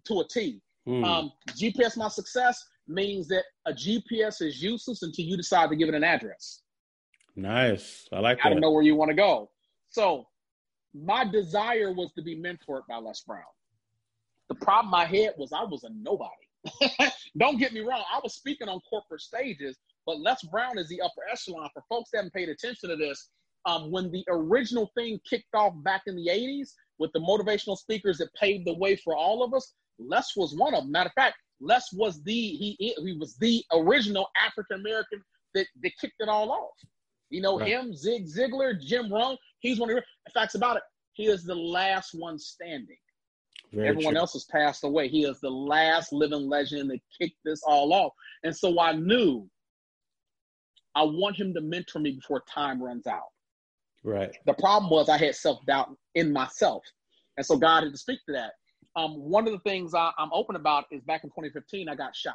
[0.07, 0.61] to a T.
[0.89, 1.05] Mm.
[1.05, 5.89] Um, GPS My Success, means that a GPS is useless until you decide to give
[5.89, 6.63] it an address.
[7.37, 8.09] Nice.
[8.13, 8.47] I like that.
[8.47, 9.51] I don't know where you want to go.
[9.89, 10.27] So
[10.95, 13.43] my desire was to be mentored by Les Brown.
[14.49, 17.11] The problem I had was I was a nobody.
[17.39, 18.03] don't get me wrong.
[18.13, 21.71] I was speaking on corporate stages, but Les Brown is the upper echelon.
[21.73, 23.31] For folks that haven't paid attention to this,
[23.67, 28.19] um, when the original thing kicked off back in the 80s with the motivational speakers
[28.19, 30.93] that paved the way for all of us, Les was one of them.
[30.93, 35.23] Matter of fact, Les was the he he was the original African American
[35.55, 36.71] that, that kicked it all off.
[37.29, 37.69] You know right.
[37.69, 39.37] him, Zig Ziglar, Jim Rohn.
[39.61, 40.83] He's one of the facts about it.
[41.13, 42.97] He is the last one standing.
[43.73, 44.21] Very Everyone true.
[44.21, 45.09] else has passed away.
[45.09, 48.13] He is the last living legend that kicked this all off.
[48.43, 49.49] And so I knew
[50.97, 53.29] I want him to mentor me before time runs out.
[54.03, 54.35] Right.
[54.47, 56.83] The problem was I had self doubt in myself.
[57.37, 58.53] And so God had to speak to that
[58.97, 62.15] um, one of the things I, am open about is back in 2015, I got
[62.15, 62.35] shot.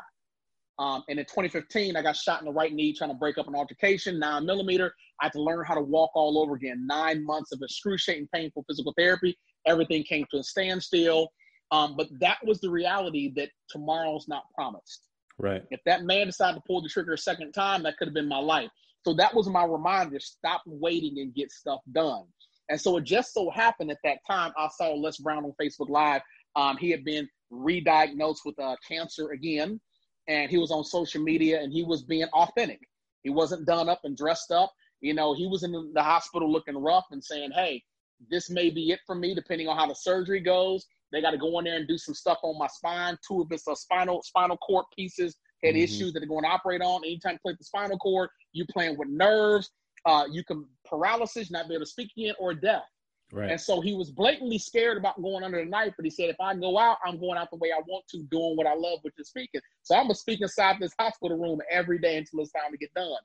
[0.78, 3.47] Um, and in 2015, I got shot in the right knee trying to break up
[3.47, 4.93] an altercation, nine millimeter.
[5.22, 6.86] I had to learn how to walk all over again.
[6.86, 9.38] Nine months of excruciating, painful physical therapy.
[9.66, 11.32] Everything came to a standstill.
[11.72, 15.08] Um, but that was the reality that tomorrow's not promised.
[15.38, 15.64] Right.
[15.72, 18.28] If that man decided to pull the trigger a second time, that could have been
[18.28, 18.70] my life.
[19.06, 22.24] So that was my reminder: stop waiting and get stuff done.
[22.70, 25.89] And so it just so happened at that time, I saw Les Brown on Facebook
[25.89, 26.22] Live
[26.56, 29.80] um, he had been re-diagnosed with uh, cancer again,
[30.28, 32.80] and he was on social media and he was being authentic.
[33.24, 34.72] He wasn't done up and dressed up.
[35.01, 37.84] You know, he was in the hospital looking rough and saying, "Hey,
[38.30, 40.86] this may be it for me, depending on how the surgery goes.
[41.12, 43.18] They got to go in there and do some stuff on my spine.
[43.28, 45.84] Two of his uh, spinal spinal cord pieces had mm-hmm.
[45.84, 47.03] issues that they're going to operate on.
[47.03, 49.70] Anytime you play the spinal cord, you playing with nerves.
[50.06, 52.84] Uh, you can paralysis, not be able to speak again, or death.
[53.32, 53.51] Right.
[53.51, 56.39] And so he was blatantly scared about going under the knife, but he said, if
[56.39, 58.99] I go out, I'm going out the way I want to, doing what I love,
[59.01, 59.61] which is speaking.
[59.82, 62.78] So I'm going to speak inside this hospital room every day until it's time to
[62.78, 63.17] get done.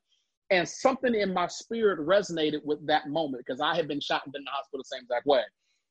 [0.51, 4.33] And something in my spirit resonated with that moment because I had been shot and
[4.33, 5.43] been in the hospital the same exact way.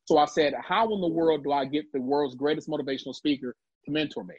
[0.04, 3.54] So I said, how in the world do I get the world's greatest motivational speaker
[3.84, 4.34] to mentor me?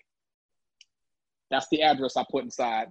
[1.50, 2.90] That's the address I put inside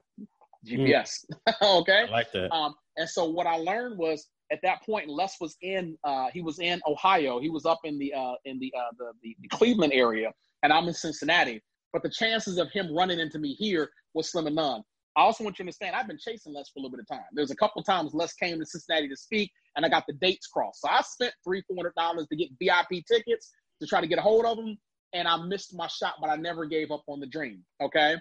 [0.67, 1.25] GPS.
[1.47, 1.55] Mm.
[1.81, 2.07] okay.
[2.09, 2.53] I like that.
[2.53, 6.41] Um, and so what I learned was at that point, Les was in uh, he
[6.41, 7.41] was in Ohio.
[7.41, 10.33] He was up in the uh, in the, uh, the, the the Cleveland area,
[10.63, 11.63] and I'm in Cincinnati.
[11.93, 14.83] But the chances of him running into me here was slim and none.
[15.17, 17.09] I also want you to understand I've been chasing Les for a little bit of
[17.09, 17.27] time.
[17.33, 20.47] There's a couple times Les came to Cincinnati to speak, and I got the dates
[20.47, 20.81] crossed.
[20.81, 24.19] So I spent three, four hundred dollars to get VIP tickets to try to get
[24.19, 24.79] a hold of him,
[25.13, 27.63] and I missed my shot, but I never gave up on the dream.
[27.81, 28.17] Okay.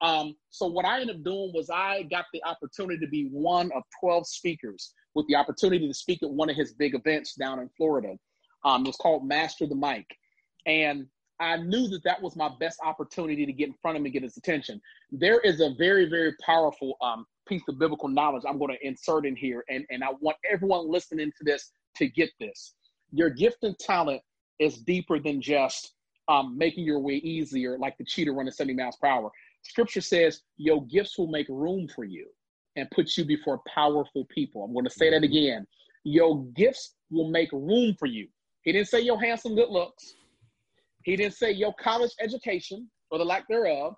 [0.00, 3.70] Um, so what I ended up doing was I got the opportunity to be one
[3.72, 7.58] of 12 speakers with the opportunity to speak at one of his big events down
[7.58, 8.16] in Florida.
[8.64, 10.06] Um, it was called Master the Mic.
[10.66, 11.06] And
[11.40, 14.12] I knew that that was my best opportunity to get in front of him and
[14.12, 14.80] get his attention.
[15.10, 19.26] There is a very, very powerful um, piece of biblical knowledge I'm going to insert
[19.26, 22.74] in here, and, and I want everyone listening to this to get this.
[23.12, 24.22] Your gift and talent
[24.58, 25.94] is deeper than just
[26.28, 29.30] um, making your way easier, like the cheetah running 70 miles per hour.
[29.62, 32.26] Scripture says your gifts will make room for you
[32.76, 34.64] and put you before powerful people.
[34.64, 35.24] I'm going to say that mm-hmm.
[35.24, 35.66] again.
[36.04, 38.28] Your gifts will make room for you.
[38.62, 40.14] He didn't say your handsome good looks.
[41.04, 43.94] He didn't say your college education or the lack thereof.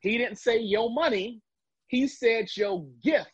[0.00, 1.40] He didn't say your money.
[1.88, 3.30] He said your gift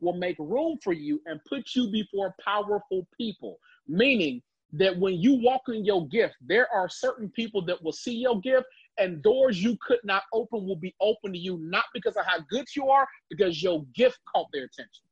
[0.00, 3.58] will make room for you and put you before powerful people.
[3.88, 4.42] Meaning
[4.72, 8.40] that when you walk in your gift, there are certain people that will see your
[8.40, 8.66] gift
[8.98, 12.38] and doors you could not open will be open to you, not because of how
[12.50, 15.04] good you are, because your gift caught their attention.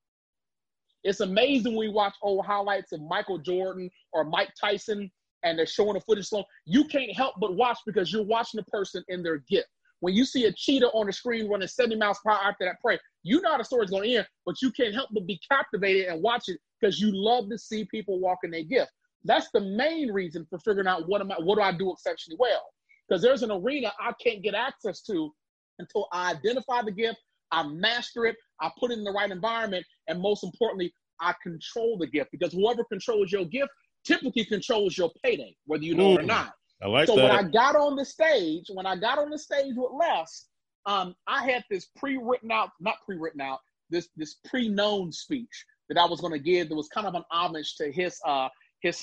[1.02, 5.10] It's amazing when we watch old highlights of Michael Jordan or Mike Tyson
[5.42, 6.44] and they're showing the footage slow.
[6.64, 9.68] You can't help but watch because you're watching the person in their gift.
[10.00, 12.80] When you see a cheetah on the screen running 70 miles per hour after that
[12.80, 15.38] prey, you know how the story's going to end, but you can't help but be
[15.50, 18.90] captivated and watch it because you love to see people walk in their gift.
[19.24, 22.36] That's the main reason for figuring out what am I, what do I do exceptionally
[22.38, 22.64] well
[23.08, 25.30] because there's an arena I can't get access to
[25.78, 27.18] until I identify the gift,
[27.50, 31.96] I master it, I put it in the right environment, and most importantly, I control
[31.98, 33.70] the gift because whoever controls your gift
[34.04, 36.52] typically controls your payday, whether you know mm, it or not.
[36.82, 37.22] I like so that.
[37.22, 40.46] when I got on the stage, when I got on the stage with Les,
[40.86, 46.06] um, I had this pre-written out, not pre-written out, this this pre-known speech that I
[46.06, 48.48] was going to give that was kind of an homage to his uh
[48.84, 49.02] his,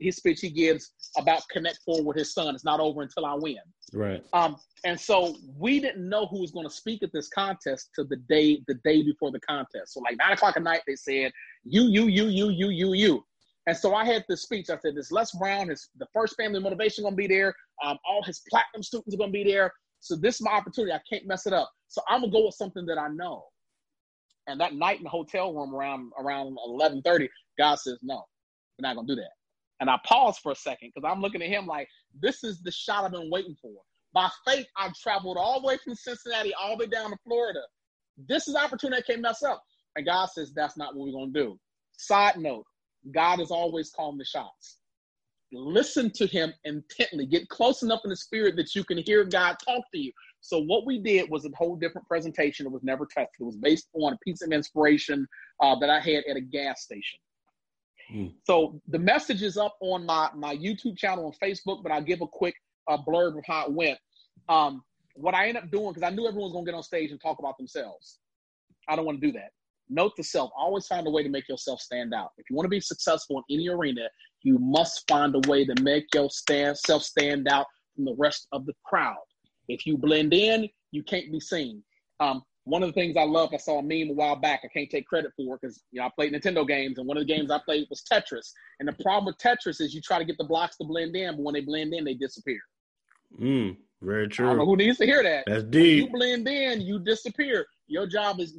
[0.00, 2.54] his speech he gives about connect four with his son.
[2.54, 3.56] It's not over until I win.
[3.92, 4.22] Right.
[4.32, 8.04] Um, and so we didn't know who was going to speak at this contest to
[8.04, 9.94] the day the day before the contest.
[9.94, 11.32] So like nine o'clock at night, they said
[11.64, 13.24] you you you you you you you.
[13.66, 14.70] And so I had this speech.
[14.70, 17.54] I said, "This Les Brown is the first family motivation going to be there.
[17.84, 19.72] Um, all his platinum students are going to be there.
[20.00, 20.92] So this is my opportunity.
[20.92, 21.70] I can't mess it up.
[21.88, 23.44] So I'm gonna go with something that I know."
[24.48, 28.24] And that night in the hotel room around around 11:30, God says, "No,
[28.78, 29.30] we're not gonna do that.
[29.80, 31.88] And I paused for a second because I'm looking at him like,
[32.20, 33.72] this is the shot I've been waiting for.
[34.12, 37.60] By faith, I've traveled all the way from Cincinnati all the way down to Florida.
[38.28, 39.62] This is opportunity that can't mess up.
[39.96, 41.58] And God says, that's not what we're gonna do.
[41.96, 42.64] Side note,
[43.12, 44.78] God is always calling the shots.
[45.52, 47.26] Listen to him intently.
[47.26, 50.12] Get close enough in the spirit that you can hear God talk to you.
[50.40, 52.66] So what we did was a whole different presentation.
[52.66, 53.40] It was never tested.
[53.40, 55.26] It was based on a piece of inspiration
[55.60, 57.20] uh, that I had at a gas station.
[58.12, 58.34] Mm.
[58.44, 62.20] So the message is up on my my YouTube channel on Facebook, but I'll give
[62.20, 62.54] a quick
[62.88, 63.98] uh, blurb of how it went.
[64.48, 64.82] Um,
[65.14, 67.38] what I end up doing because I knew everyone's gonna get on stage and talk
[67.38, 68.18] about themselves.
[68.88, 69.50] I don't want to do that.
[69.88, 72.30] Note to self: always find a way to make yourself stand out.
[72.38, 74.08] If you want to be successful in any arena,
[74.42, 78.74] you must find a way to make yourself stand out from the rest of the
[78.84, 79.16] crowd.
[79.68, 81.82] If you blend in, you can't be seen.
[82.20, 84.60] Um, one of the things I love, I saw a meme a while back.
[84.64, 87.26] I can't take credit for because you know I played Nintendo games, and one of
[87.26, 88.52] the games I played was Tetris.
[88.78, 91.36] And the problem with Tetris is you try to get the blocks to blend in,
[91.36, 92.60] but when they blend in, they disappear.
[93.40, 94.46] Mm, very true.
[94.46, 95.44] I don't know who needs to hear that.
[95.46, 96.04] That's deep.
[96.12, 97.66] When you blend in, you disappear.
[97.88, 98.56] Your job is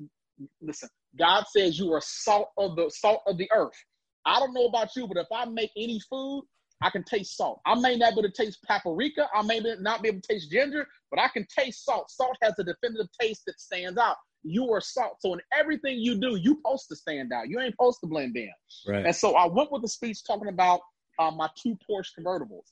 [0.61, 0.89] listen.
[1.17, 3.77] God says you are salt of the salt of the earth.
[4.25, 6.43] I don't know about you, but if I make any food,
[6.81, 7.61] I can taste salt.
[7.65, 9.29] I may not be able to taste paprika.
[9.33, 12.11] I may not be able to taste ginger, but I can taste salt.
[12.11, 14.17] Salt has a definitive taste that stands out.
[14.43, 15.17] You are salt.
[15.19, 17.47] So in everything you do, you supposed to stand out.
[17.47, 18.51] You ain't supposed to blend in.
[18.87, 19.05] Right.
[19.05, 20.81] And so I went with the speech talking about
[21.19, 22.71] um, my two Porsche convertibles.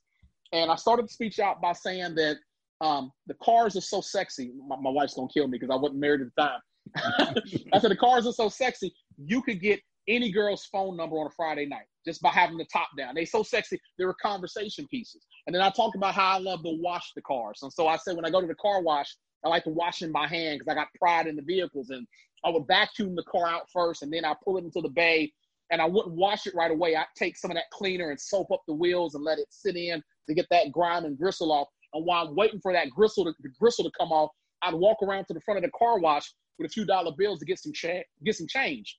[0.51, 2.37] And I started the speech out by saying that
[2.81, 4.51] um, the cars are so sexy.
[4.67, 6.59] My, my wife's gonna kill me because I wasn't married at the time.
[7.73, 8.93] I said the cars are so sexy.
[9.17, 12.65] You could get any girl's phone number on a Friday night just by having the
[12.65, 13.15] top down.
[13.15, 13.79] They so sexy.
[13.97, 15.25] They were conversation pieces.
[15.45, 17.59] And then I talked about how I love to wash the cars.
[17.61, 20.01] And so I said when I go to the car wash, I like to wash
[20.01, 21.89] in by hand because I got pride in the vehicles.
[21.89, 22.07] And
[22.43, 25.31] I would vacuum the car out first, and then I pull it into the bay,
[25.71, 26.95] and I wouldn't wash it right away.
[26.95, 29.75] I'd take some of that cleaner and soap up the wheels and let it sit
[29.75, 31.67] in to get that grime and gristle off.
[31.93, 34.31] And while I'm waiting for that gristle to, gristle to come off,
[34.63, 37.39] I'd walk around to the front of the car wash with a few dollar bills
[37.39, 38.97] to get some cha- get some change.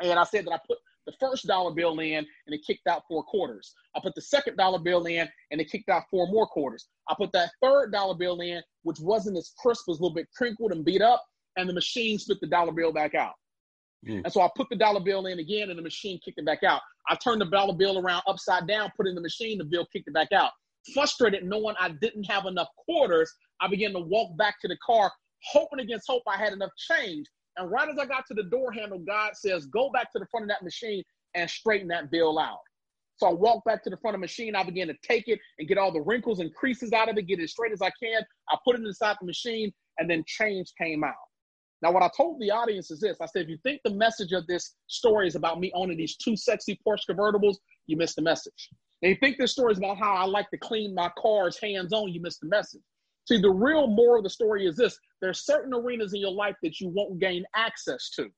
[0.00, 3.02] And I said that I put the first dollar bill in and it kicked out
[3.08, 3.74] four quarters.
[3.94, 6.88] I put the second dollar bill in and it kicked out four more quarters.
[7.08, 10.28] I put that third dollar bill in, which wasn't as crisp, was a little bit
[10.36, 11.22] crinkled and beat up,
[11.56, 13.34] and the machine spit the dollar bill back out.
[14.08, 14.22] Mm.
[14.24, 16.62] And so I put the dollar bill in again and the machine kicked it back
[16.62, 16.80] out.
[17.08, 19.86] I turned the dollar bill around upside down, put it in the machine, the bill
[19.92, 20.50] kicked it back out.
[20.92, 25.10] Frustrated knowing I didn't have enough quarters, I began to walk back to the car,
[25.44, 27.26] hoping against hope I had enough change.
[27.56, 30.26] And right as I got to the door handle, God says, Go back to the
[30.26, 31.02] front of that machine
[31.34, 32.58] and straighten that bill out.
[33.16, 34.56] So I walked back to the front of the machine.
[34.56, 37.26] I began to take it and get all the wrinkles and creases out of it,
[37.26, 38.22] get it as straight as I can.
[38.50, 41.14] I put it inside the machine, and then change came out.
[41.80, 44.32] Now, what I told the audience is this I said, if you think the message
[44.32, 48.22] of this story is about me owning these two sexy Porsche convertibles, you missed the
[48.22, 48.70] message.
[49.02, 51.92] And you think this story is about how I like to clean my cars hands
[51.92, 52.80] on, you missed the message.
[53.26, 56.56] See, the real moral of the story is this there's certain arenas in your life
[56.62, 58.28] that you won't gain access to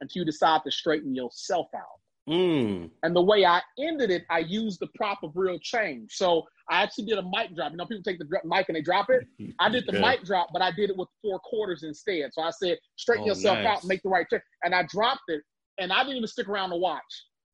[0.00, 2.00] until you decide to straighten yourself out.
[2.28, 2.90] Mm.
[3.04, 6.10] And the way I ended it, I used the prop of real change.
[6.12, 7.70] So I actually did a mic drop.
[7.70, 9.26] You know, people take the mic and they drop it.
[9.60, 10.00] I did the yeah.
[10.00, 12.30] mic drop, but I did it with four quarters instead.
[12.32, 13.78] So I said, straighten oh, yourself nice.
[13.78, 14.42] out, make the right change.
[14.64, 15.42] And I dropped it,
[15.78, 17.02] and I didn't even stick around to watch.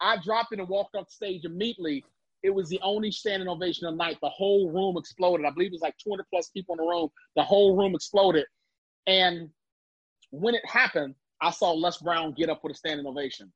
[0.01, 2.03] I dropped it and walked off stage immediately.
[2.43, 4.19] It was the only standing ovation of the night.
[4.21, 5.47] The whole room exploded.
[5.47, 7.09] I believe it was like 200 plus people in the room.
[7.37, 8.47] The whole room exploded.
[9.07, 9.49] And
[10.31, 13.53] when it happened, I saw Les Brown get up with a standing ovation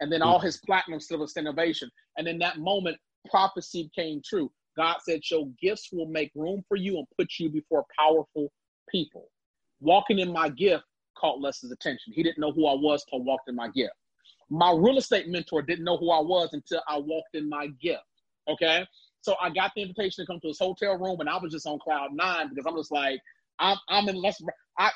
[0.00, 0.46] and then all hmm.
[0.46, 1.90] his platinum silver innovation.
[2.16, 2.96] And in that moment,
[3.30, 4.50] prophecy came true.
[4.76, 8.52] God said, Your gifts will make room for you and put you before powerful
[8.90, 9.28] people.
[9.80, 10.84] Walking in my gift
[11.16, 12.12] caught Les's attention.
[12.12, 13.94] He didn't know who I was till I walked in my gift.
[14.50, 18.02] My real estate mentor didn't know who I was until I walked in my gift.
[18.48, 18.86] Okay.
[19.22, 21.66] So I got the invitation to come to his hotel room and I was just
[21.66, 23.20] on cloud nine because I'm just like,
[23.58, 24.40] I'm, I'm in Les.
[24.78, 24.90] I,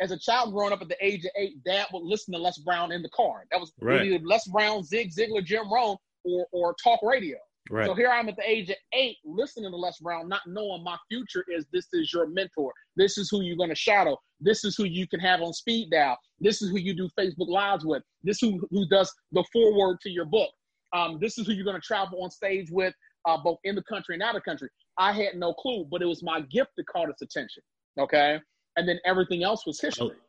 [0.00, 2.58] as a child growing up at the age of eight, dad would listen to Les
[2.58, 3.44] Brown in the car.
[3.50, 4.02] That was right.
[4.02, 7.36] either Les Brown, Zig Ziglar, Jim Rohn, or, or talk radio.
[7.70, 7.86] Right.
[7.86, 10.96] So here I'm at the age of eight listening to Les Brown, not knowing my
[11.08, 12.72] future is this is your mentor.
[12.96, 14.18] This is who you're going to shadow.
[14.40, 16.18] This is who you can have on speed dial.
[16.40, 18.02] This is who you do Facebook Lives with.
[18.24, 20.50] This is who, who does the foreword to your book.
[20.92, 22.94] Um, this is who you're going to travel on stage with,
[23.26, 24.68] uh, both in the country and out of the country.
[24.98, 27.62] I had no clue, but it was my gift that caught its attention.
[27.98, 28.40] Okay
[28.76, 30.10] and then everything else was history.
[30.12, 30.24] Oh.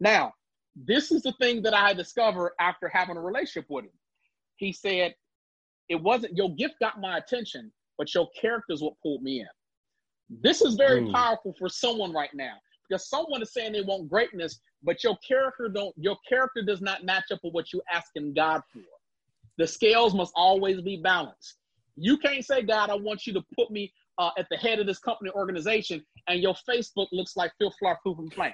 [0.00, 0.32] Now,
[0.74, 3.92] this is the thing that I discovered after having a relationship with him.
[4.56, 5.14] He said,
[5.88, 10.40] It wasn't your gift got my attention, but your character is what pulled me in.
[10.42, 11.12] This is very mm.
[11.12, 12.54] powerful for someone right now
[12.88, 17.04] because someone is saying they want greatness, but your character don't your character does not
[17.04, 18.82] match up with what you're asking God for.
[19.58, 21.56] The scales must always be balanced.
[21.96, 24.86] You can't say, God, I want you to put me uh, at the head of
[24.86, 28.52] this company organization and your Facebook looks like Phil Flar Proof and Plan.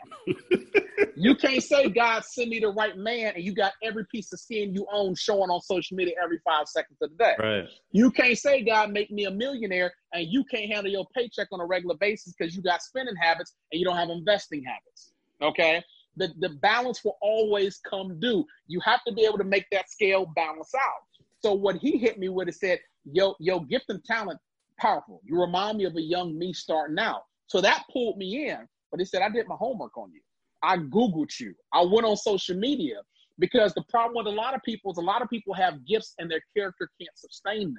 [1.16, 4.40] you can't say, God, send me the right man, and you got every piece of
[4.40, 7.34] skin you own showing on social media every five seconds of the day.
[7.38, 7.68] Right.
[7.92, 11.60] You can't say, God, make me a millionaire, and you can't handle your paycheck on
[11.60, 15.12] a regular basis because you got spending habits and you don't have investing habits.
[15.40, 15.82] Okay?
[16.16, 18.44] The, the balance will always come due.
[18.66, 21.02] You have to be able to make that scale balance out.
[21.42, 24.38] So what he hit me with is said, yo, yo, gift and talent
[24.78, 25.20] powerful.
[25.24, 27.22] You remind me of a young me starting out.
[27.46, 28.66] So that pulled me in.
[28.90, 30.20] But he said, I did my homework on you.
[30.62, 31.54] I Googled you.
[31.72, 32.96] I went on social media
[33.38, 36.14] because the problem with a lot of people is a lot of people have gifts
[36.18, 37.76] and their character can't sustain them.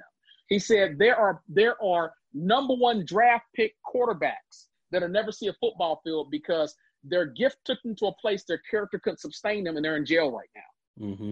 [0.48, 5.54] He said there are there are number one draft pick quarterbacks that'll never see a
[5.54, 6.74] football field because
[7.04, 10.06] their gift took them to a place their character couldn't sustain them and they're in
[10.06, 11.06] jail right now.
[11.06, 11.30] Mm-hmm.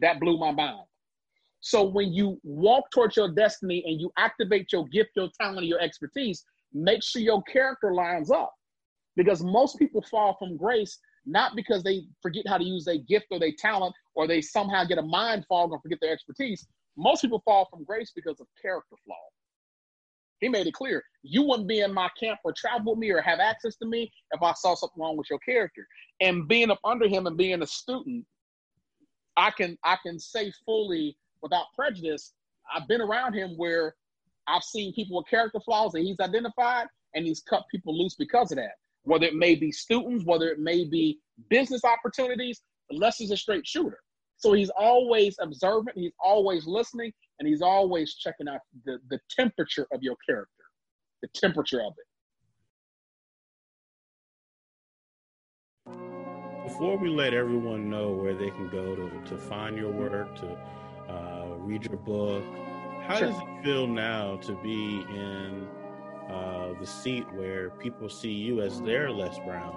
[0.00, 0.86] That blew my mind.
[1.60, 5.80] So when you walk towards your destiny and you activate your gift, your talent, your
[5.80, 8.54] expertise, make sure your character lines up.
[9.16, 13.26] Because most people fall from grace not because they forget how to use their gift
[13.30, 16.66] or their talent or they somehow get a mind fog and forget their expertise.
[16.96, 19.16] Most people fall from grace because of character flaw.
[20.40, 23.20] He made it clear you wouldn't be in my camp or travel with me or
[23.20, 25.86] have access to me if I saw something wrong with your character.
[26.20, 28.24] And being up under him and being a student,
[29.36, 32.32] I can I can say fully without prejudice,
[32.74, 33.94] I've been around him where
[34.46, 38.50] I've seen people with character flaws that he's identified and he's cut people loose because
[38.52, 38.72] of that.
[39.04, 41.18] Whether it may be students, whether it may be
[41.48, 42.60] business opportunities,
[42.90, 43.98] unless he's a straight shooter.
[44.40, 49.86] So he's always observant, he's always listening, and he's always checking out the, the temperature
[49.92, 50.64] of your character,
[51.22, 52.06] the temperature of it.
[56.70, 60.46] before we let everyone know where they can go to, to find your work, to
[61.12, 62.44] uh, read your book,
[63.06, 63.28] how sure.
[63.28, 65.66] does it feel now to be in
[66.30, 69.74] uh, the seat where people see you as their Les Brown,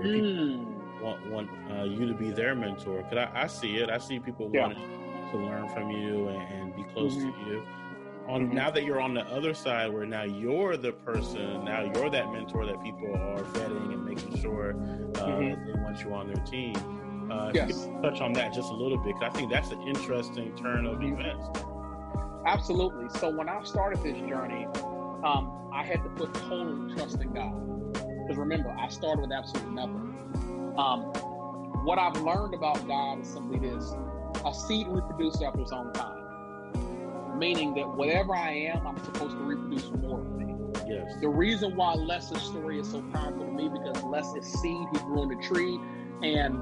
[0.00, 0.77] mm.
[1.00, 3.02] Want want uh, you to be their mentor?
[3.02, 3.90] Because I, I, see it.
[3.90, 4.62] I see people yeah.
[4.62, 7.44] wanting to learn from you and, and be close mm-hmm.
[7.44, 7.66] to you.
[8.26, 8.54] On mm-hmm.
[8.54, 12.30] now that you're on the other side, where now you're the person, now you're that
[12.32, 15.66] mentor that people are vetting and making sure uh, mm-hmm.
[15.66, 16.74] they want you on their team.
[17.30, 17.86] Uh, yes.
[18.02, 20.98] touch on that just a little bit, because I think that's an interesting turn of
[20.98, 21.20] mm-hmm.
[21.20, 21.46] events.
[22.46, 23.08] Absolutely.
[23.18, 24.66] So when I started this journey,
[25.22, 27.92] um, I had to put total trust in God.
[27.92, 30.08] Because remember, I started with absolutely nothing.
[30.78, 31.02] Um,
[31.84, 33.92] what I've learned about God is simply this
[34.46, 37.36] a seed reproduces after its own kind.
[37.36, 40.54] Meaning that whatever I am, I'm supposed to reproduce more of me.
[40.86, 41.16] Yes.
[41.20, 44.98] The reason why Les's story is so powerful to me because Les is seed, he
[45.00, 45.80] grew in a tree,
[46.22, 46.60] and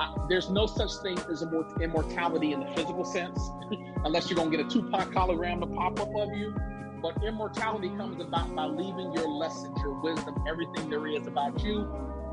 [0.00, 1.44] I, there's no such thing as
[1.82, 3.38] immortality in the physical sense,
[4.04, 6.54] unless you're gonna get a Tupac hologram to pop up of you.
[7.02, 11.88] But immortality comes about by leaving your lessons, your wisdom, everything there is about you,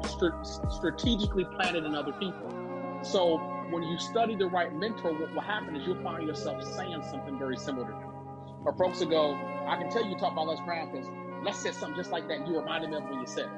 [0.05, 2.49] st- strategically planted in other people.
[3.03, 3.37] So
[3.69, 7.37] when you study the right mentor, what will happen is you'll find yourself saying something
[7.37, 8.13] very similar to them.
[8.65, 9.33] Or folks will go,
[9.67, 11.07] I can tell you talk about Les Brown because
[11.43, 12.47] Les said something just like that.
[12.47, 13.51] You reminded me of when you said it.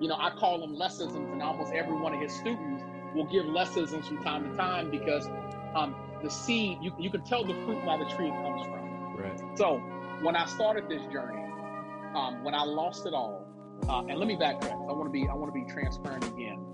[0.00, 2.82] You know, I call them lessons, and almost every one of his students
[3.14, 5.26] will give lessons from time to time because
[5.74, 9.16] um, the seed, you, you can tell the fruit by the tree it comes from.
[9.16, 9.40] Right.
[9.56, 9.78] So
[10.22, 11.42] when I started this journey,
[12.14, 13.45] um, when I lost it all,
[13.88, 14.72] uh, and let me backtrack.
[14.72, 16.64] I want to be I want to be transparent again.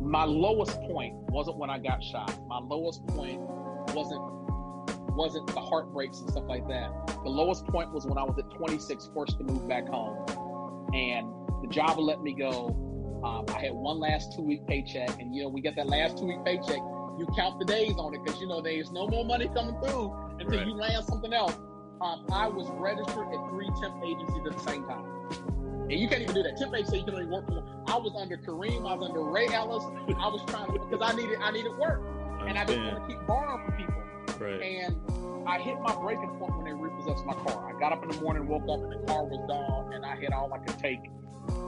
[0.00, 2.38] My lowest point wasn't when I got shot.
[2.48, 3.40] My lowest point
[3.94, 4.22] wasn't
[5.14, 6.90] wasn't the heartbreaks and stuff like that.
[7.22, 10.24] The lowest point was when I was at 26, forced to move back home,
[10.94, 11.28] and
[11.62, 12.78] the job let me go.
[13.22, 16.18] Um, I had one last two week paycheck, and you know we get that last
[16.18, 16.80] two week paycheck.
[17.18, 20.12] You count the days on it because you know there's no more money coming through
[20.40, 20.66] until right.
[20.66, 21.56] you land something else
[22.02, 25.04] um, I was registered at three temp agencies at the same time.
[25.92, 26.56] And you can't even do that.
[26.56, 27.62] Temp agency, you can only work for.
[27.86, 28.86] I was under Karim.
[28.86, 29.84] I was under Ray Ellis.
[30.16, 32.00] I was trying to because I needed I needed work,
[32.48, 34.02] and I didn't want to keep borrowing from people.
[34.40, 34.62] Right.
[34.62, 34.96] And
[35.46, 37.68] I hit my breaking point when they repossessed my car.
[37.68, 40.16] I got up in the morning, woke up, and the car was gone, and I
[40.16, 41.10] had all I could take.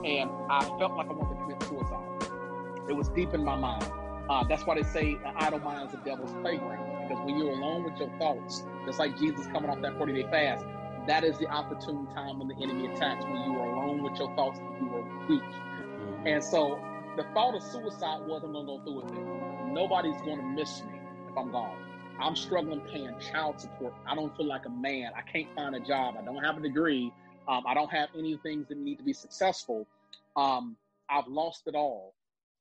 [0.03, 2.89] And I felt like I wanted to commit suicide.
[2.89, 3.85] It was deep in my mind.
[4.27, 7.07] Uh, that's why they say an idle mind is the devil's playground.
[7.07, 10.23] Because when you're alone with your thoughts, just like Jesus coming off that 40 day
[10.31, 10.65] fast,
[11.07, 14.33] that is the opportune time when the enemy attacks, when you are alone with your
[14.35, 15.41] thoughts and you are weak.
[15.41, 16.27] Mm-hmm.
[16.27, 16.79] And so
[17.15, 19.71] the thought of suicide wasn't going to go through with it.
[19.71, 20.99] Nobody's going to miss me
[21.29, 21.77] if I'm gone.
[22.19, 23.93] I'm struggling paying child support.
[24.07, 25.11] I don't feel like a man.
[25.15, 26.15] I can't find a job.
[26.19, 27.11] I don't have a degree.
[27.47, 29.85] Um, I don't have any things that need to be successful.
[30.35, 30.77] Um,
[31.09, 32.13] I've lost it all.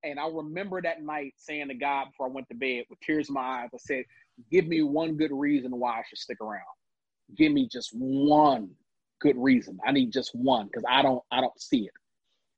[0.03, 3.28] And I remember that night saying to God before I went to bed with tears
[3.28, 4.05] in my eyes, I said,
[4.51, 6.62] give me one good reason why I should stick around.
[7.37, 8.70] Give me just one
[9.20, 9.79] good reason.
[9.87, 11.93] I need just one because I don't I don't see it.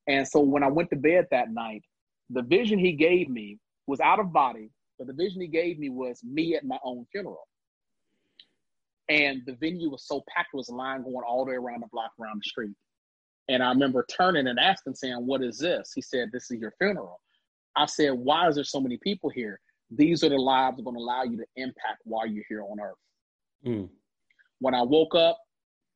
[0.09, 1.83] And so when I went to bed that night,
[2.31, 5.91] the vision he gave me was out of body, but the vision he gave me
[5.91, 7.47] was me at my own funeral.
[9.09, 11.83] And the venue was so packed, there was a line going all the way around
[11.83, 12.75] the block, around the street.
[13.49, 15.93] And I remember turning and asking, saying, What is this?
[15.95, 17.21] He said, This is your funeral.
[17.77, 19.61] I said, Why is there so many people here?
[19.91, 22.62] these are the lives that are going to allow you to impact while you're here
[22.62, 22.97] on earth.
[23.64, 23.89] Mm.
[24.61, 25.39] When I woke up,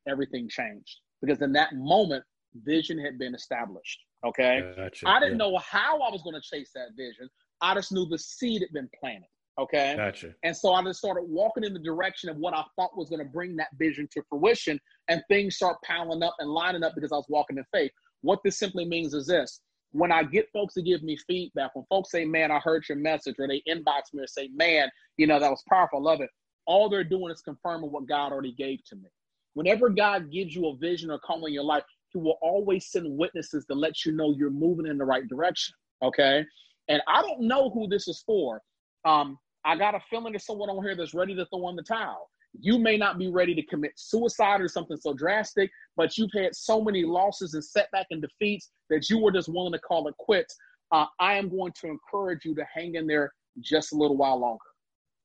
[0.07, 2.23] everything changed because in that moment,
[2.63, 3.99] vision had been established.
[4.25, 4.61] Okay.
[4.75, 5.07] Gotcha.
[5.07, 5.37] I didn't yeah.
[5.37, 7.29] know how I was going to chase that vision.
[7.61, 9.27] I just knew the seed had been planted.
[9.59, 9.95] Okay.
[9.95, 10.33] Gotcha.
[10.43, 13.19] And so I just started walking in the direction of what I thought was going
[13.19, 14.79] to bring that vision to fruition.
[15.07, 17.91] And things start piling up and lining up because I was walking in faith.
[18.21, 21.85] What this simply means is this when I get folks to give me feedback, when
[21.89, 25.27] folks say, man, I heard your message, or they inbox me and say, man, you
[25.27, 26.29] know, that was powerful, I love it,
[26.65, 29.09] all they're doing is confirming what God already gave to me.
[29.53, 33.17] Whenever God gives you a vision or call in your life, He will always send
[33.17, 35.73] witnesses to let you know you're moving in the right direction.
[36.03, 36.45] Okay.
[36.87, 38.61] And I don't know who this is for.
[39.05, 41.83] Um, I got a feeling there's someone on here that's ready to throw in the
[41.83, 42.29] towel.
[42.59, 46.55] You may not be ready to commit suicide or something so drastic, but you've had
[46.55, 50.17] so many losses and setback and defeats that you were just willing to call it
[50.17, 50.55] quits.
[50.91, 53.31] Uh, I am going to encourage you to hang in there
[53.61, 54.59] just a little while longer.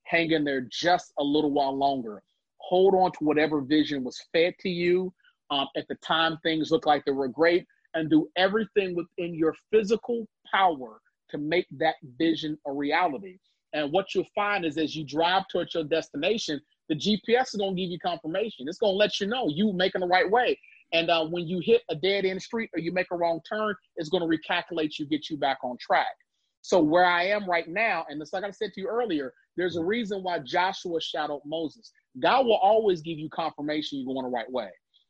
[0.09, 2.23] Hang in there just a little while longer.
[2.59, 5.13] Hold on to whatever vision was fed to you.
[5.49, 9.55] Um, at the time, things look like they were great, and do everything within your
[9.71, 10.99] physical power
[11.29, 13.37] to make that vision a reality.
[13.73, 17.75] And what you'll find is as you drive towards your destination, the GPS is going
[17.75, 18.67] to give you confirmation.
[18.67, 20.57] It's going to let you know you making the right way.
[20.93, 23.75] And uh, when you hit a dead end street or you make a wrong turn,
[23.97, 26.15] it's going to recalculate you, get you back on track.
[26.61, 29.75] So where I am right now, and it's like I said to you earlier, there's
[29.75, 31.91] a reason why Joshua shadowed Moses.
[32.19, 34.69] God will always give you confirmation you're going the right way.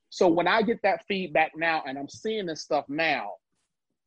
[0.09, 3.31] So when I get that feedback now and I'm seeing this stuff now,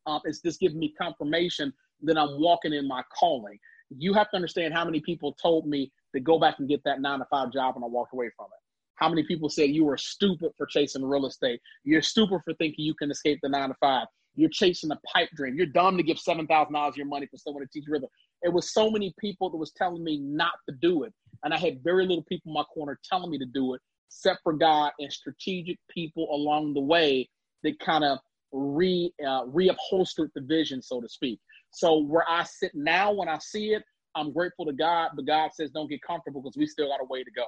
[0.07, 1.73] um, it's just giving me confirmation
[2.03, 3.59] that I'm walking in my calling.
[3.91, 7.01] You have to understand how many people told me to go back and get that
[7.01, 8.61] nine to five job and I walked away from it.
[8.95, 11.61] How many people said you were stupid for chasing real estate?
[11.85, 14.07] You're stupid for thinking you can escape the nine to five.
[14.37, 15.55] You're chasing a pipe dream.
[15.55, 17.93] You're dumb to give seven thousand dollars of your money for someone to teach you
[17.93, 18.09] rhythm.
[18.43, 21.13] It was so many people that was telling me not to do it,
[21.43, 24.41] and I had very little people in my corner telling me to do it, except
[24.43, 27.29] for God and strategic people along the way
[27.63, 28.19] that kind of
[28.53, 31.39] re uh, reupholstered the vision, so to speak.
[31.71, 33.83] So where I sit now, when I see it,
[34.15, 37.05] I'm grateful to God, but God says don't get comfortable because we still got a
[37.05, 37.45] way to go.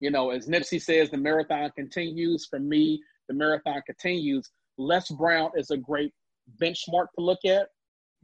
[0.00, 2.46] You know, as Nipsey says, the marathon continues.
[2.48, 4.50] For me, the marathon continues.
[4.78, 6.12] Les Brown is a great
[6.60, 7.68] benchmark to look at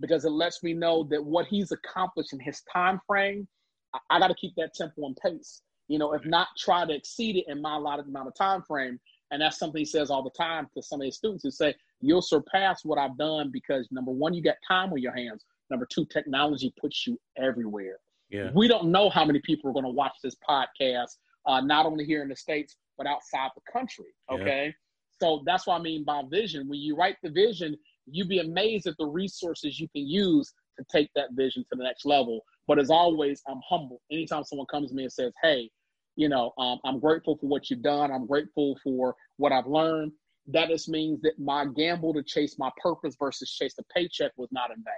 [0.01, 3.47] because it lets me know that what he's accomplished in his time frame,
[3.95, 5.63] I, I got to keep that tempo and pace.
[5.89, 8.99] You know, if not, try to exceed it in my allotted amount of time frame.
[9.31, 11.75] And that's something he says all the time to some of his students who say,
[12.01, 15.45] You'll surpass what I've done because number one, you got time on your hands.
[15.71, 17.99] Number two, technology puts you everywhere.
[18.31, 18.51] Yeah.
[18.55, 21.17] We don't know how many people are going to watch this podcast,
[21.47, 24.07] uh, not only here in the States, but outside the country.
[24.31, 24.67] Okay.
[24.67, 24.73] Yeah.
[25.21, 26.69] So that's what I mean by vision.
[26.69, 27.77] When you write the vision,
[28.07, 31.85] you'd be amazed at the resources you can use to take that vision to the
[31.85, 32.41] next level.
[32.67, 34.01] But as always, I'm humble.
[34.11, 35.71] Anytime someone comes to me and says, Hey,
[36.17, 38.11] you know, um, I'm grateful for what you've done.
[38.11, 40.13] I'm grateful for what I've learned.
[40.49, 44.49] That just means that my gamble to chase my purpose versus chase the paycheck was
[44.53, 44.95] not in vain.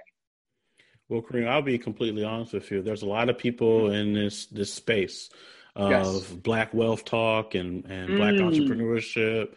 [1.09, 2.81] Well, Karim, I'll be completely honest with you.
[2.81, 5.29] There's a lot of people in this this space
[5.75, 6.29] of yes.
[6.29, 8.41] black wealth talk and and black mm.
[8.41, 9.55] entrepreneurship.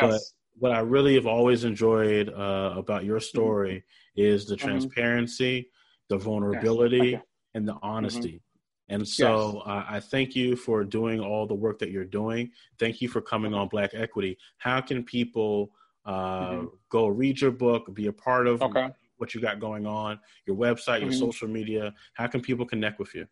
[0.00, 0.32] Yes.
[0.58, 3.24] What I really have always enjoyed uh, about your mm-hmm.
[3.24, 3.84] story
[4.16, 4.34] mm-hmm.
[4.34, 4.68] is the mm-hmm.
[4.68, 5.70] transparency,
[6.08, 7.24] the vulnerability, okay.
[7.54, 8.28] and the honesty.
[8.28, 8.38] Mm-hmm.
[8.90, 9.62] And so yes.
[9.66, 12.50] uh, I thank you for doing all the work that you're doing.
[12.78, 14.36] Thank you for coming on Black Equity.
[14.58, 15.70] How can people
[16.04, 16.66] uh, mm-hmm.
[16.90, 18.90] go read your book, be a part of okay.
[19.16, 21.18] what you got going on, your website, your mm-hmm.
[21.18, 21.94] social media?
[22.12, 23.26] How can people connect with you?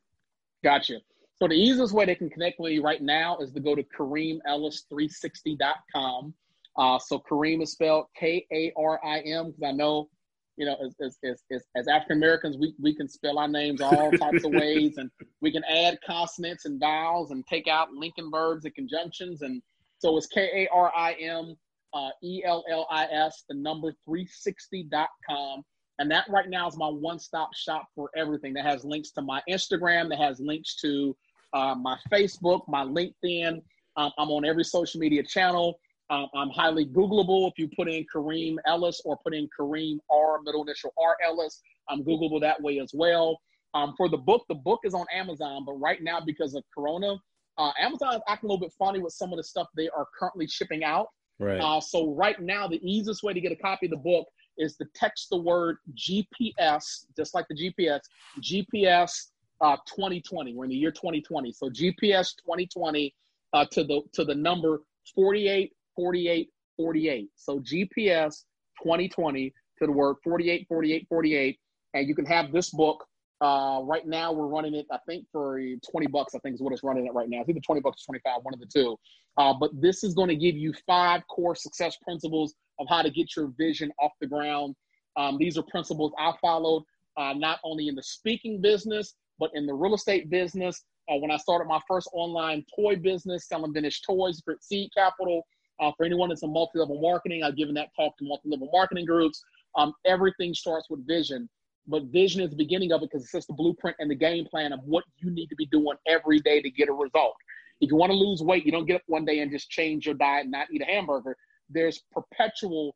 [0.64, 1.02] Gotcha.
[1.36, 3.82] So the easiest way they can connect with you right now is to go to
[3.82, 6.34] KarimEllis360.com.
[6.76, 10.08] Uh, so Karim is spelled K A R I M because I know
[10.56, 14.12] you know, as as as, as African Americans, we, we can spell our names all
[14.12, 15.10] types of ways, and
[15.40, 19.62] we can add consonants and vowels and take out linking verbs and conjunctions, and
[19.98, 21.56] so it's K A R I M
[21.94, 25.62] uh, E L L I S, the number 360.com.
[25.98, 28.54] And that right now is my one stop shop for everything.
[28.54, 31.16] That has links to my Instagram, that has links to
[31.52, 33.62] uh, my Facebook, my LinkedIn.
[33.96, 35.78] Um, I'm on every social media channel.
[36.12, 37.48] Um, I'm highly Googleable.
[37.48, 41.62] If you put in Karim Ellis or put in Karim R, middle initial R Ellis,
[41.88, 43.40] I'm Googleable that way as well.
[43.72, 47.16] Um, for the book, the book is on Amazon, but right now because of Corona,
[47.56, 50.06] uh, Amazon is acting a little bit funny with some of the stuff they are
[50.18, 51.06] currently shipping out.
[51.38, 51.58] Right.
[51.58, 54.26] Uh, so right now, the easiest way to get a copy of the book
[54.58, 58.00] is to text the word GPS, just like the GPS,
[58.42, 59.28] GPS
[59.62, 60.54] uh, 2020.
[60.54, 63.14] We're in the year 2020, so GPS 2020
[63.54, 64.82] uh, to the to the number
[65.14, 67.28] 48 48 48.
[67.36, 68.44] So GPS
[68.82, 71.58] 2020 to the word 48 48 48.
[71.94, 73.04] And you can have this book.
[73.40, 75.58] Uh, right now, we're running it, I think, for
[75.90, 77.40] 20 bucks, I think is what it's running at right now.
[77.40, 78.96] It's either 20 bucks or 25, one of the two.
[79.36, 83.10] Uh, but this is going to give you five core success principles of how to
[83.10, 84.76] get your vision off the ground.
[85.16, 86.84] Um, these are principles I followed
[87.16, 90.84] uh, not only in the speaking business, but in the real estate business.
[91.10, 95.44] Uh, when I started my first online toy business, selling vintage toys for Seed Capital,
[95.82, 99.42] uh, for anyone that's in multi-level marketing, I've given that talk to multi-level marketing groups.
[99.76, 101.48] Um, everything starts with vision,
[101.88, 104.46] but vision is the beginning of it because it's just the blueprint and the game
[104.46, 107.34] plan of what you need to be doing every day to get a result.
[107.80, 110.06] If you want to lose weight, you don't get up one day and just change
[110.06, 111.36] your diet and not eat a hamburger.
[111.68, 112.94] There's perpetual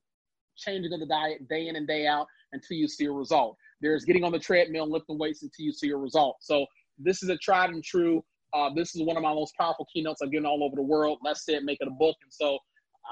[0.57, 3.57] changing of the diet day in and day out until you see a result.
[3.81, 6.37] There's getting on the treadmill and lifting weights until you see a result.
[6.41, 6.67] So
[6.99, 8.25] this is a tried and true.
[8.55, 11.19] Uh, this is one of my most powerful keynotes I've given all over the world.
[11.23, 12.17] Let's say it, make it a book.
[12.23, 12.59] And so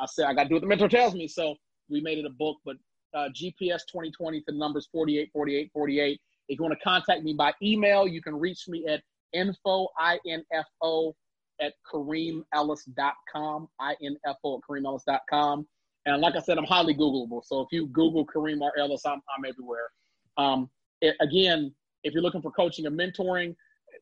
[0.01, 1.29] I said I got to do what the mentor tells me.
[1.29, 1.55] So
[1.89, 2.77] we made it a book, but
[3.15, 6.21] uh, GPS 2020 to the numbers 48, 48, 48.
[6.49, 9.03] If you want to contact me by email, you can reach me at
[9.33, 11.15] info, I-N-F-O,
[11.61, 15.66] at KarimEllis.com, I-N-F-O at KarimEllis.com.
[16.07, 17.43] And like I said, I'm highly Googleable.
[17.45, 18.73] So if you Google Karim R.
[18.79, 19.91] Ellis, I'm, I'm everywhere.
[20.37, 20.69] Um,
[21.01, 23.55] it, again, if you're looking for coaching and mentoring,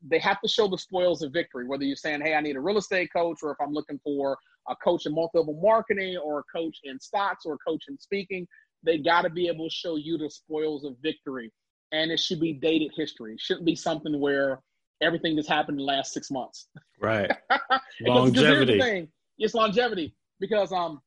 [0.09, 2.61] they have to show the spoils of victory, whether you're saying, hey, I need a
[2.61, 4.37] real estate coach, or if I'm looking for
[4.69, 8.47] a coach in multi-level marketing or a coach in stocks or a coach in speaking,
[8.85, 11.51] they got to be able to show you the spoils of victory.
[11.93, 13.35] and it should be dated history.
[13.35, 14.61] It shouldn't be something where
[15.03, 16.69] everything that's happened in the last six months.
[17.01, 17.31] Right.
[18.01, 18.81] longevity.
[18.81, 19.09] Thing,
[19.39, 21.01] it's longevity because um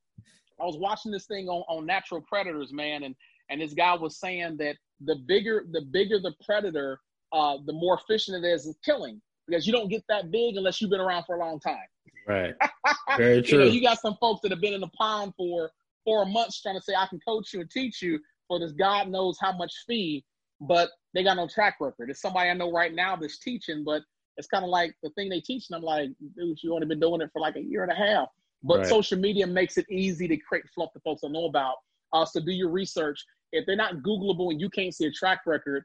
[0.61, 3.15] I was watching this thing on, on natural predators, man, and
[3.49, 6.99] and this guy was saying that the bigger the bigger the predator,
[7.33, 10.81] uh, the more efficient it is in killing because you don't get that big unless
[10.81, 11.87] you've been around for a long time.
[12.27, 12.53] Right.
[13.17, 13.59] Very true.
[13.59, 15.71] you, know, you got some folks that have been in the pond for
[16.03, 19.09] four months trying to say I can coach you and teach you for this God
[19.09, 20.23] knows how much fee,
[20.61, 22.09] but they got no track record.
[22.09, 24.01] It's somebody I know right now that's teaching, but
[24.37, 26.99] it's kind of like the thing they teach, and I'm like, dude, you only been
[26.99, 28.27] doing it for like a year and a half.
[28.63, 28.87] But right.
[28.87, 31.75] social media makes it easy to create fluff that folks don't know about.
[32.13, 33.23] Uh, so do your research.
[33.51, 35.83] If they're not Googleable and you can't see a track record,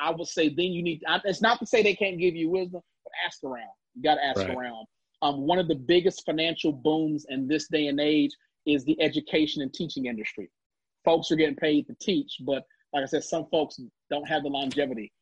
[0.00, 1.02] I would say then you need.
[1.24, 3.70] It's not to say they can't give you wisdom, but ask around.
[3.94, 4.56] You got to ask right.
[4.56, 4.86] around.
[5.22, 8.30] Um, one of the biggest financial booms in this day and age
[8.66, 10.50] is the education and teaching industry.
[11.04, 13.80] Folks are getting paid to teach, but like I said, some folks
[14.10, 15.12] don't have the longevity.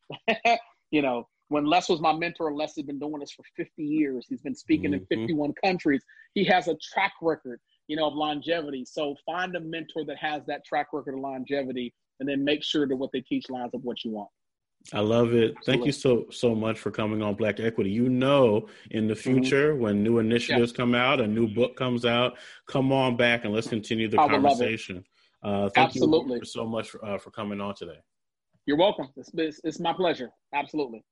[0.91, 4.25] you know, when Les was my mentor, Les has been doing this for 50 years.
[4.29, 5.05] He's been speaking mm-hmm.
[5.11, 6.03] in 51 countries.
[6.33, 8.85] He has a track record, you know, of longevity.
[8.85, 12.87] So find a mentor that has that track record of longevity and then make sure
[12.87, 14.29] that what they teach lines up what you want.
[14.93, 15.55] I love it.
[15.57, 15.65] Absolutely.
[15.65, 17.91] Thank you so so much for coming on Black Equity.
[17.91, 19.33] You know, in the mm-hmm.
[19.33, 19.81] future mm-hmm.
[19.81, 20.77] when new initiatives yeah.
[20.77, 22.37] come out, a new book comes out,
[22.67, 25.03] come on back and let's continue the I conversation.
[25.43, 26.39] Uh, thank Absolutely.
[26.39, 27.99] you so much for, uh, for coming on today.
[28.65, 29.07] You're welcome.
[29.15, 30.29] It's, it's, it's my pleasure.
[30.53, 31.03] Absolutely.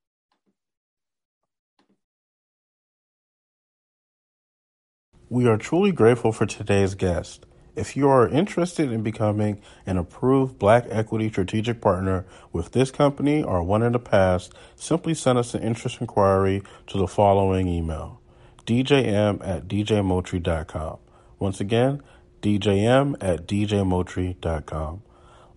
[5.30, 7.47] We are truly grateful for today's guest.
[7.78, 13.44] If you are interested in becoming an approved Black Equity Strategic Partner with this company
[13.44, 18.20] or one in the past, simply send us an interest inquiry to the following email
[18.66, 20.98] djm at djmoultrie.com.
[21.38, 22.02] Once again,
[22.42, 25.04] djm at djmoultrie.com.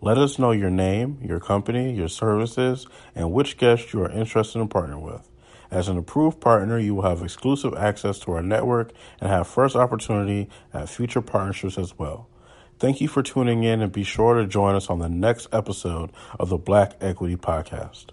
[0.02, 4.58] Let us know your name, your company, your services, and which guest you are interested
[4.60, 5.29] in partnering with.
[5.70, 9.76] As an approved partner, you will have exclusive access to our network and have first
[9.76, 12.28] opportunity at future partnerships as well.
[12.78, 16.10] Thank you for tuning in and be sure to join us on the next episode
[16.38, 18.06] of the Black Equity Podcast.